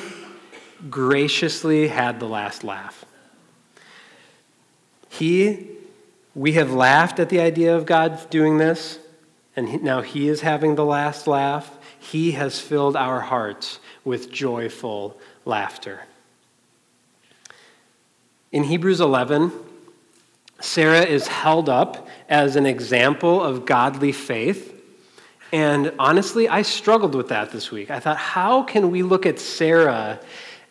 graciously 0.89 1.88
had 1.88 2.20
the 2.20 2.28
last 2.28 2.65
laugh. 2.65 3.06
He, 5.08 5.68
we 6.36 6.54
have 6.54 6.74
laughed 6.74 7.20
at 7.20 7.30
the 7.30 7.39
idea 7.39 7.74
of 7.74 7.86
God 7.86 8.30
doing 8.30 8.58
this, 8.58 9.00
and 9.56 9.82
now 9.82 10.02
He 10.02 10.28
is 10.28 10.42
having 10.42 10.76
the 10.76 10.86
last 10.86 11.26
laugh. 11.26 11.78
He 11.98 12.32
has 12.34 12.60
filled 12.60 12.98
our 12.98 13.22
hearts 13.22 13.80
with 14.04 14.30
joyful 14.30 15.18
laughter. 15.46 16.02
In 18.52 18.63
Hebrews 18.63 19.02
11, 19.02 19.52
Sarah 20.60 21.04
is 21.04 21.28
held 21.28 21.69
up 21.69 22.08
as 22.28 22.56
an 22.56 22.65
example 22.65 23.41
of 23.41 23.65
godly 23.65 24.12
faith 24.12 24.80
and 25.52 25.93
honestly, 25.98 26.48
I 26.48 26.62
struggled 26.62 27.15
with 27.15 27.30
that 27.30 27.52
this 27.52 27.72
week. 27.72 27.89
I 27.89 28.00
thought, 28.00 28.17
how 28.17 28.63
can 28.63 28.91
we 28.91 29.02
look 29.02 29.26
at 29.26 29.39
Sarah 29.39 30.19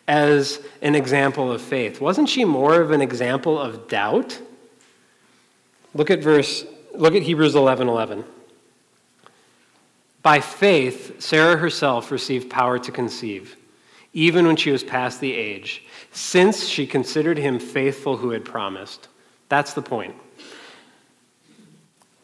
as 0.07 0.61
an 0.81 0.95
example 0.95 1.51
of 1.51 1.61
faith? 1.61 1.99
Wasn't 1.99 2.29
she 2.29 2.45
more 2.45 2.81
of 2.81 2.91
an 2.91 3.01
example 3.01 3.59
of 3.59 3.87
doubt? 3.87 4.39
Look 5.93 6.09
at 6.09 6.21
verse 6.21 6.65
look 6.93 7.13
at 7.13 7.23
Hebrews 7.23 7.55
11:11. 7.55 7.87
11. 7.87 8.23
By 10.21 10.39
faith, 10.39 11.21
Sarah 11.21 11.57
herself 11.57 12.11
received 12.11 12.49
power 12.49 12.77
to 12.79 12.91
conceive, 12.91 13.55
even 14.13 14.45
when 14.47 14.55
she 14.55 14.71
was 14.71 14.83
past 14.83 15.19
the 15.19 15.33
age, 15.33 15.83
since 16.11 16.67
she 16.67 16.85
considered 16.85 17.37
him 17.37 17.59
faithful 17.59 18.17
who 18.17 18.31
had 18.31 18.43
promised. 18.43 19.07
That's 19.49 19.73
the 19.73 19.81
point. 19.81 20.15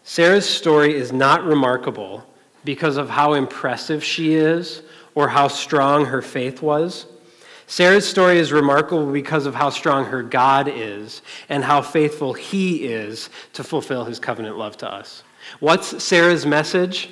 Sarah's 0.03 0.47
story 0.47 0.95
is 0.95 1.11
not 1.11 1.43
remarkable 1.43 2.23
because 2.63 2.97
of 2.97 3.09
how 3.09 3.33
impressive 3.33 4.03
she 4.03 4.35
is 4.35 4.83
or 5.15 5.27
how 5.27 5.47
strong 5.47 6.05
her 6.05 6.21
faith 6.21 6.61
was. 6.61 7.07
Sarah's 7.67 8.07
story 8.07 8.37
is 8.37 8.51
remarkable 8.51 9.11
because 9.11 9.47
of 9.47 9.55
how 9.55 9.71
strong 9.71 10.05
her 10.05 10.21
God 10.21 10.67
is 10.67 11.23
and 11.49 11.63
how 11.63 11.81
faithful 11.81 12.33
he 12.33 12.85
is 12.85 13.31
to 13.53 13.63
fulfill 13.63 14.05
his 14.05 14.19
covenant 14.19 14.57
love 14.57 14.77
to 14.77 14.91
us. 14.91 15.23
What's 15.59 16.03
Sarah's 16.03 16.45
message? 16.45 17.09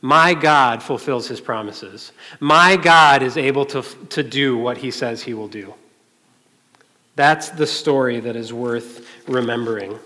My 0.00 0.34
God 0.34 0.82
fulfills 0.82 1.28
his 1.28 1.40
promises. 1.40 2.12
My 2.40 2.76
God 2.76 3.22
is 3.22 3.36
able 3.36 3.64
to, 3.66 3.82
to 3.82 4.22
do 4.22 4.56
what 4.56 4.78
he 4.78 4.90
says 4.90 5.22
he 5.22 5.34
will 5.34 5.48
do. 5.48 5.74
That's 7.18 7.48
the 7.48 7.66
story 7.66 8.20
that 8.20 8.36
is 8.36 8.52
worth 8.52 9.04
remembering. 9.26 9.98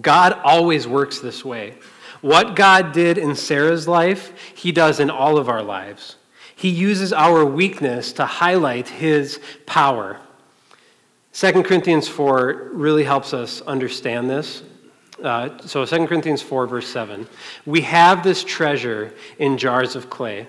God 0.00 0.32
always 0.32 0.88
works 0.88 1.18
this 1.18 1.44
way. 1.44 1.74
What 2.22 2.56
God 2.56 2.92
did 2.92 3.18
in 3.18 3.36
Sarah's 3.36 3.86
life, 3.86 4.32
He 4.54 4.72
does 4.72 4.98
in 4.98 5.10
all 5.10 5.36
of 5.36 5.50
our 5.50 5.62
lives. 5.62 6.16
He 6.54 6.70
uses 6.70 7.12
our 7.12 7.44
weakness 7.44 8.14
to 8.14 8.24
highlight 8.24 8.88
His 8.88 9.40
power. 9.66 10.18
2 11.34 11.62
Corinthians 11.64 12.08
4 12.08 12.70
really 12.72 13.04
helps 13.04 13.34
us 13.34 13.60
understand 13.60 14.30
this. 14.30 14.62
Uh, 15.22 15.58
so, 15.66 15.84
2 15.84 16.06
Corinthians 16.06 16.40
4, 16.40 16.66
verse 16.66 16.88
7. 16.88 17.28
We 17.66 17.82
have 17.82 18.24
this 18.24 18.42
treasure 18.42 19.12
in 19.38 19.58
jars 19.58 19.94
of 19.94 20.08
clay 20.08 20.46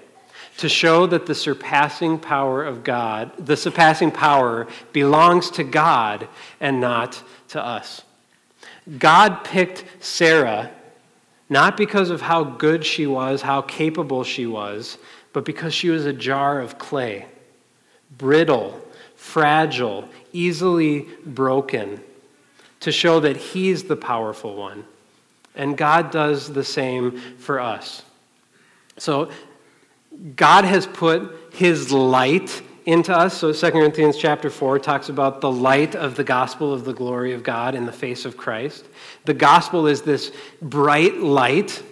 to 0.57 0.69
show 0.69 1.05
that 1.07 1.25
the 1.25 1.35
surpassing 1.35 2.19
power 2.19 2.63
of 2.63 2.83
God, 2.83 3.31
the 3.37 3.57
surpassing 3.57 4.11
power 4.11 4.67
belongs 4.91 5.51
to 5.51 5.63
God 5.63 6.27
and 6.59 6.81
not 6.81 7.21
to 7.49 7.63
us. 7.63 8.01
God 8.97 9.43
picked 9.43 9.85
Sarah 10.03 10.71
not 11.49 11.77
because 11.77 12.09
of 12.09 12.21
how 12.21 12.43
good 12.43 12.85
she 12.85 13.07
was, 13.07 13.41
how 13.41 13.61
capable 13.61 14.23
she 14.23 14.45
was, 14.45 14.97
but 15.31 15.45
because 15.45 15.73
she 15.73 15.89
was 15.89 16.05
a 16.05 16.13
jar 16.13 16.59
of 16.59 16.77
clay, 16.77 17.25
brittle, 18.17 18.81
fragile, 19.15 20.07
easily 20.33 21.07
broken, 21.25 22.01
to 22.81 22.91
show 22.91 23.19
that 23.21 23.37
He's 23.37 23.83
the 23.83 23.95
powerful 23.95 24.55
one. 24.55 24.85
And 25.55 25.77
God 25.77 26.11
does 26.11 26.51
the 26.51 26.63
same 26.63 27.17
for 27.37 27.59
us. 27.59 28.03
So 28.97 29.31
God 30.35 30.65
has 30.65 30.87
put 30.87 31.31
his 31.53 31.91
light 31.91 32.61
into 32.85 33.15
us. 33.15 33.37
So 33.37 33.51
2 33.51 33.71
Corinthians 33.71 34.17
chapter 34.17 34.49
4 34.49 34.79
talks 34.79 35.09
about 35.09 35.41
the 35.41 35.51
light 35.51 35.93
of 35.95 36.15
the 36.15 36.23
gospel 36.23 36.73
of 36.73 36.85
the 36.85 36.93
glory 36.93 37.33
of 37.33 37.43
God 37.43 37.75
in 37.75 37.85
the 37.85 37.91
face 37.91 38.23
of 38.23 38.37
Christ. 38.37 38.85
The 39.25 39.33
gospel 39.33 39.87
is 39.87 40.01
this 40.01 40.31
bright 40.61 41.17
light. 41.17 41.83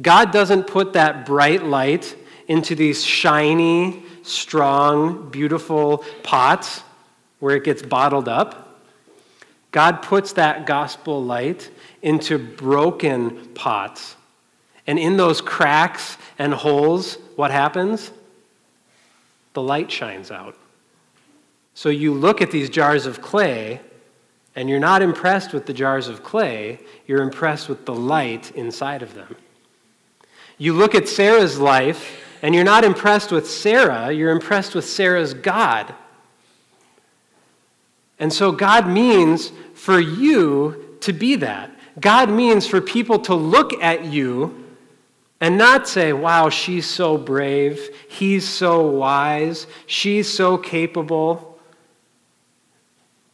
God 0.00 0.32
doesn't 0.32 0.64
put 0.64 0.94
that 0.94 1.24
bright 1.24 1.62
light 1.62 2.16
into 2.48 2.74
these 2.74 3.04
shiny, 3.04 4.02
strong, 4.22 5.30
beautiful 5.30 6.04
pots 6.22 6.82
where 7.38 7.56
it 7.56 7.64
gets 7.64 7.82
bottled 7.82 8.28
up. 8.28 8.80
God 9.70 10.02
puts 10.02 10.32
that 10.34 10.66
gospel 10.66 11.22
light 11.24 11.70
into 12.02 12.38
broken 12.38 13.48
pots. 13.54 14.16
And 14.86 14.98
in 14.98 15.16
those 15.16 15.40
cracks 15.40 16.18
and 16.38 16.52
holes, 16.52 17.18
what 17.36 17.50
happens? 17.50 18.10
The 19.54 19.62
light 19.62 19.90
shines 19.90 20.30
out. 20.30 20.56
So 21.74 21.88
you 21.88 22.12
look 22.12 22.40
at 22.40 22.50
these 22.50 22.68
jars 22.68 23.06
of 23.06 23.20
clay, 23.20 23.80
and 24.54 24.68
you're 24.68 24.80
not 24.80 25.02
impressed 25.02 25.52
with 25.52 25.66
the 25.66 25.72
jars 25.72 26.08
of 26.08 26.22
clay, 26.22 26.80
you're 27.06 27.22
impressed 27.22 27.68
with 27.68 27.86
the 27.86 27.94
light 27.94 28.50
inside 28.52 29.02
of 29.02 29.14
them. 29.14 29.36
You 30.58 30.74
look 30.74 30.94
at 30.94 31.08
Sarah's 31.08 31.58
life, 31.58 32.20
and 32.42 32.54
you're 32.54 32.64
not 32.64 32.84
impressed 32.84 33.32
with 33.32 33.48
Sarah, 33.48 34.12
you're 34.12 34.30
impressed 34.30 34.74
with 34.74 34.84
Sarah's 34.84 35.32
God. 35.32 35.94
And 38.18 38.32
so 38.32 38.52
God 38.52 38.86
means 38.86 39.52
for 39.74 39.98
you 39.98 40.96
to 41.00 41.12
be 41.12 41.36
that. 41.36 41.70
God 42.00 42.30
means 42.30 42.66
for 42.66 42.80
people 42.80 43.18
to 43.20 43.34
look 43.34 43.72
at 43.82 44.04
you 44.04 44.61
and 45.42 45.58
not 45.58 45.88
say, 45.88 46.12
wow, 46.12 46.48
she's 46.48 46.86
so 46.86 47.18
brave, 47.18 47.90
he's 48.08 48.48
so 48.48 48.86
wise, 48.86 49.66
she's 49.86 50.32
so 50.32 50.56
capable. 50.56 51.58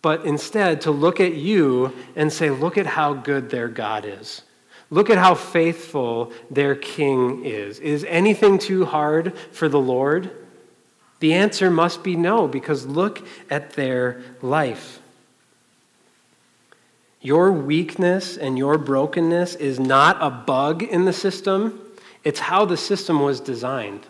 But 0.01 0.25
instead, 0.25 0.81
to 0.83 0.91
look 0.91 1.21
at 1.21 1.35
you 1.35 1.93
and 2.17 2.33
say, 2.33 2.49
look 2.49 2.79
at 2.79 2.87
how 2.87 3.13
good 3.13 3.51
their 3.51 3.69
God 3.69 4.07
is. 4.07 4.41
Look 4.89 5.11
at 5.11 5.19
how 5.19 5.35
faithful 5.35 6.33
their 6.51 6.75
king 6.75 7.45
is. 7.45 7.79
Is 7.79 8.07
anything 8.09 8.59
too 8.59 8.87
hard 8.87 9.37
for 9.53 9.69
the 9.69 9.79
Lord? 9.79 10.31
The 11.21 11.35
answer 11.35 11.71
must 11.71 12.03
be 12.03 12.17
no, 12.17 12.49
because 12.49 12.87
look 12.87 13.23
at 13.51 13.75
their 13.75 14.23
life. 14.41 15.03
Your 17.21 17.53
weakness 17.53 18.39
and 18.39 18.57
your 18.57 18.79
brokenness 18.79 19.57
is 19.57 19.79
not 19.79 20.17
a 20.23 20.31
bug 20.31 20.83
in 20.83 21.05
the 21.05 21.13
system. 21.13 21.83
It's 22.25 22.41
how 22.41 22.65
the 22.65 22.77
system 22.77 23.21
was 23.21 23.41
designed. 23.41 24.07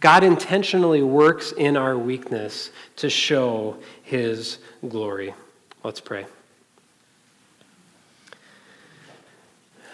God 0.00 0.24
intentionally 0.24 1.02
works 1.02 1.52
in 1.52 1.76
our 1.76 1.96
weakness 1.96 2.70
to 2.96 3.08
show 3.08 3.76
his 4.02 4.58
glory. 4.86 5.34
Let's 5.82 6.00
pray. 6.00 6.26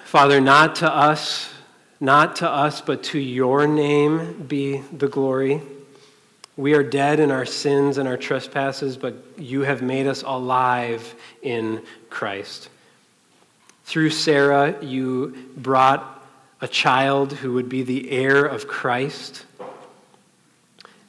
Father, 0.05 0.41
not 0.41 0.77
to 0.77 0.93
us, 0.93 1.51
not 2.01 2.37
to 2.37 2.51
us, 2.51 2.81
but 2.81 3.03
to 3.05 3.19
your 3.19 3.67
name 3.67 4.45
be 4.47 4.83
the 4.93 5.09
glory. 5.09 5.63
We 6.57 6.75
are 6.75 6.83
dead 6.83 7.19
in 7.19 7.31
our 7.31 7.47
sins 7.47 7.97
and 7.97 8.07
our 8.07 8.19
trespasses, 8.19 8.99
but 8.99 9.15
you 9.39 9.63
have 9.63 9.81
made 9.81 10.07
us 10.07 10.23
alive 10.23 11.15
in 11.41 11.83
Christ. 12.11 12.69
Through 13.85 14.11
Sarah, 14.11 14.77
you 14.85 15.49
brought 15.57 16.12
a 16.63 16.69
child 16.69 17.33
who 17.33 17.53
would 17.53 17.69
be 17.69 17.83
the 17.83 18.11
heir 18.11 18.47
of 18.47 18.69
Christ. 18.69 19.45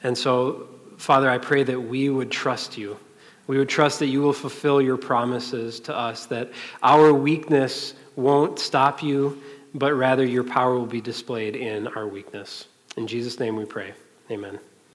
And 0.02 0.18
so, 0.18 0.68
Father, 0.98 1.30
I 1.30 1.38
pray 1.38 1.62
that 1.62 1.80
we 1.80 2.10
would 2.10 2.30
trust 2.30 2.76
you. 2.76 2.98
We 3.46 3.56
would 3.58 3.68
trust 3.68 4.00
that 4.00 4.06
you 4.06 4.20
will 4.20 4.32
fulfill 4.32 4.82
your 4.82 4.96
promises 4.96 5.80
to 5.80 5.96
us, 5.96 6.26
that 6.26 6.50
our 6.82 7.14
weakness 7.14 7.94
won't 8.16 8.58
stop 8.58 9.02
you, 9.02 9.40
but 9.74 9.94
rather 9.94 10.26
your 10.26 10.44
power 10.44 10.74
will 10.74 10.86
be 10.86 11.00
displayed 11.00 11.54
in 11.54 11.86
our 11.88 12.06
weakness. 12.06 12.66
In 12.96 13.06
Jesus' 13.06 13.38
name 13.38 13.56
we 13.56 13.64
pray. 13.64 13.92
Amen. 14.30 14.58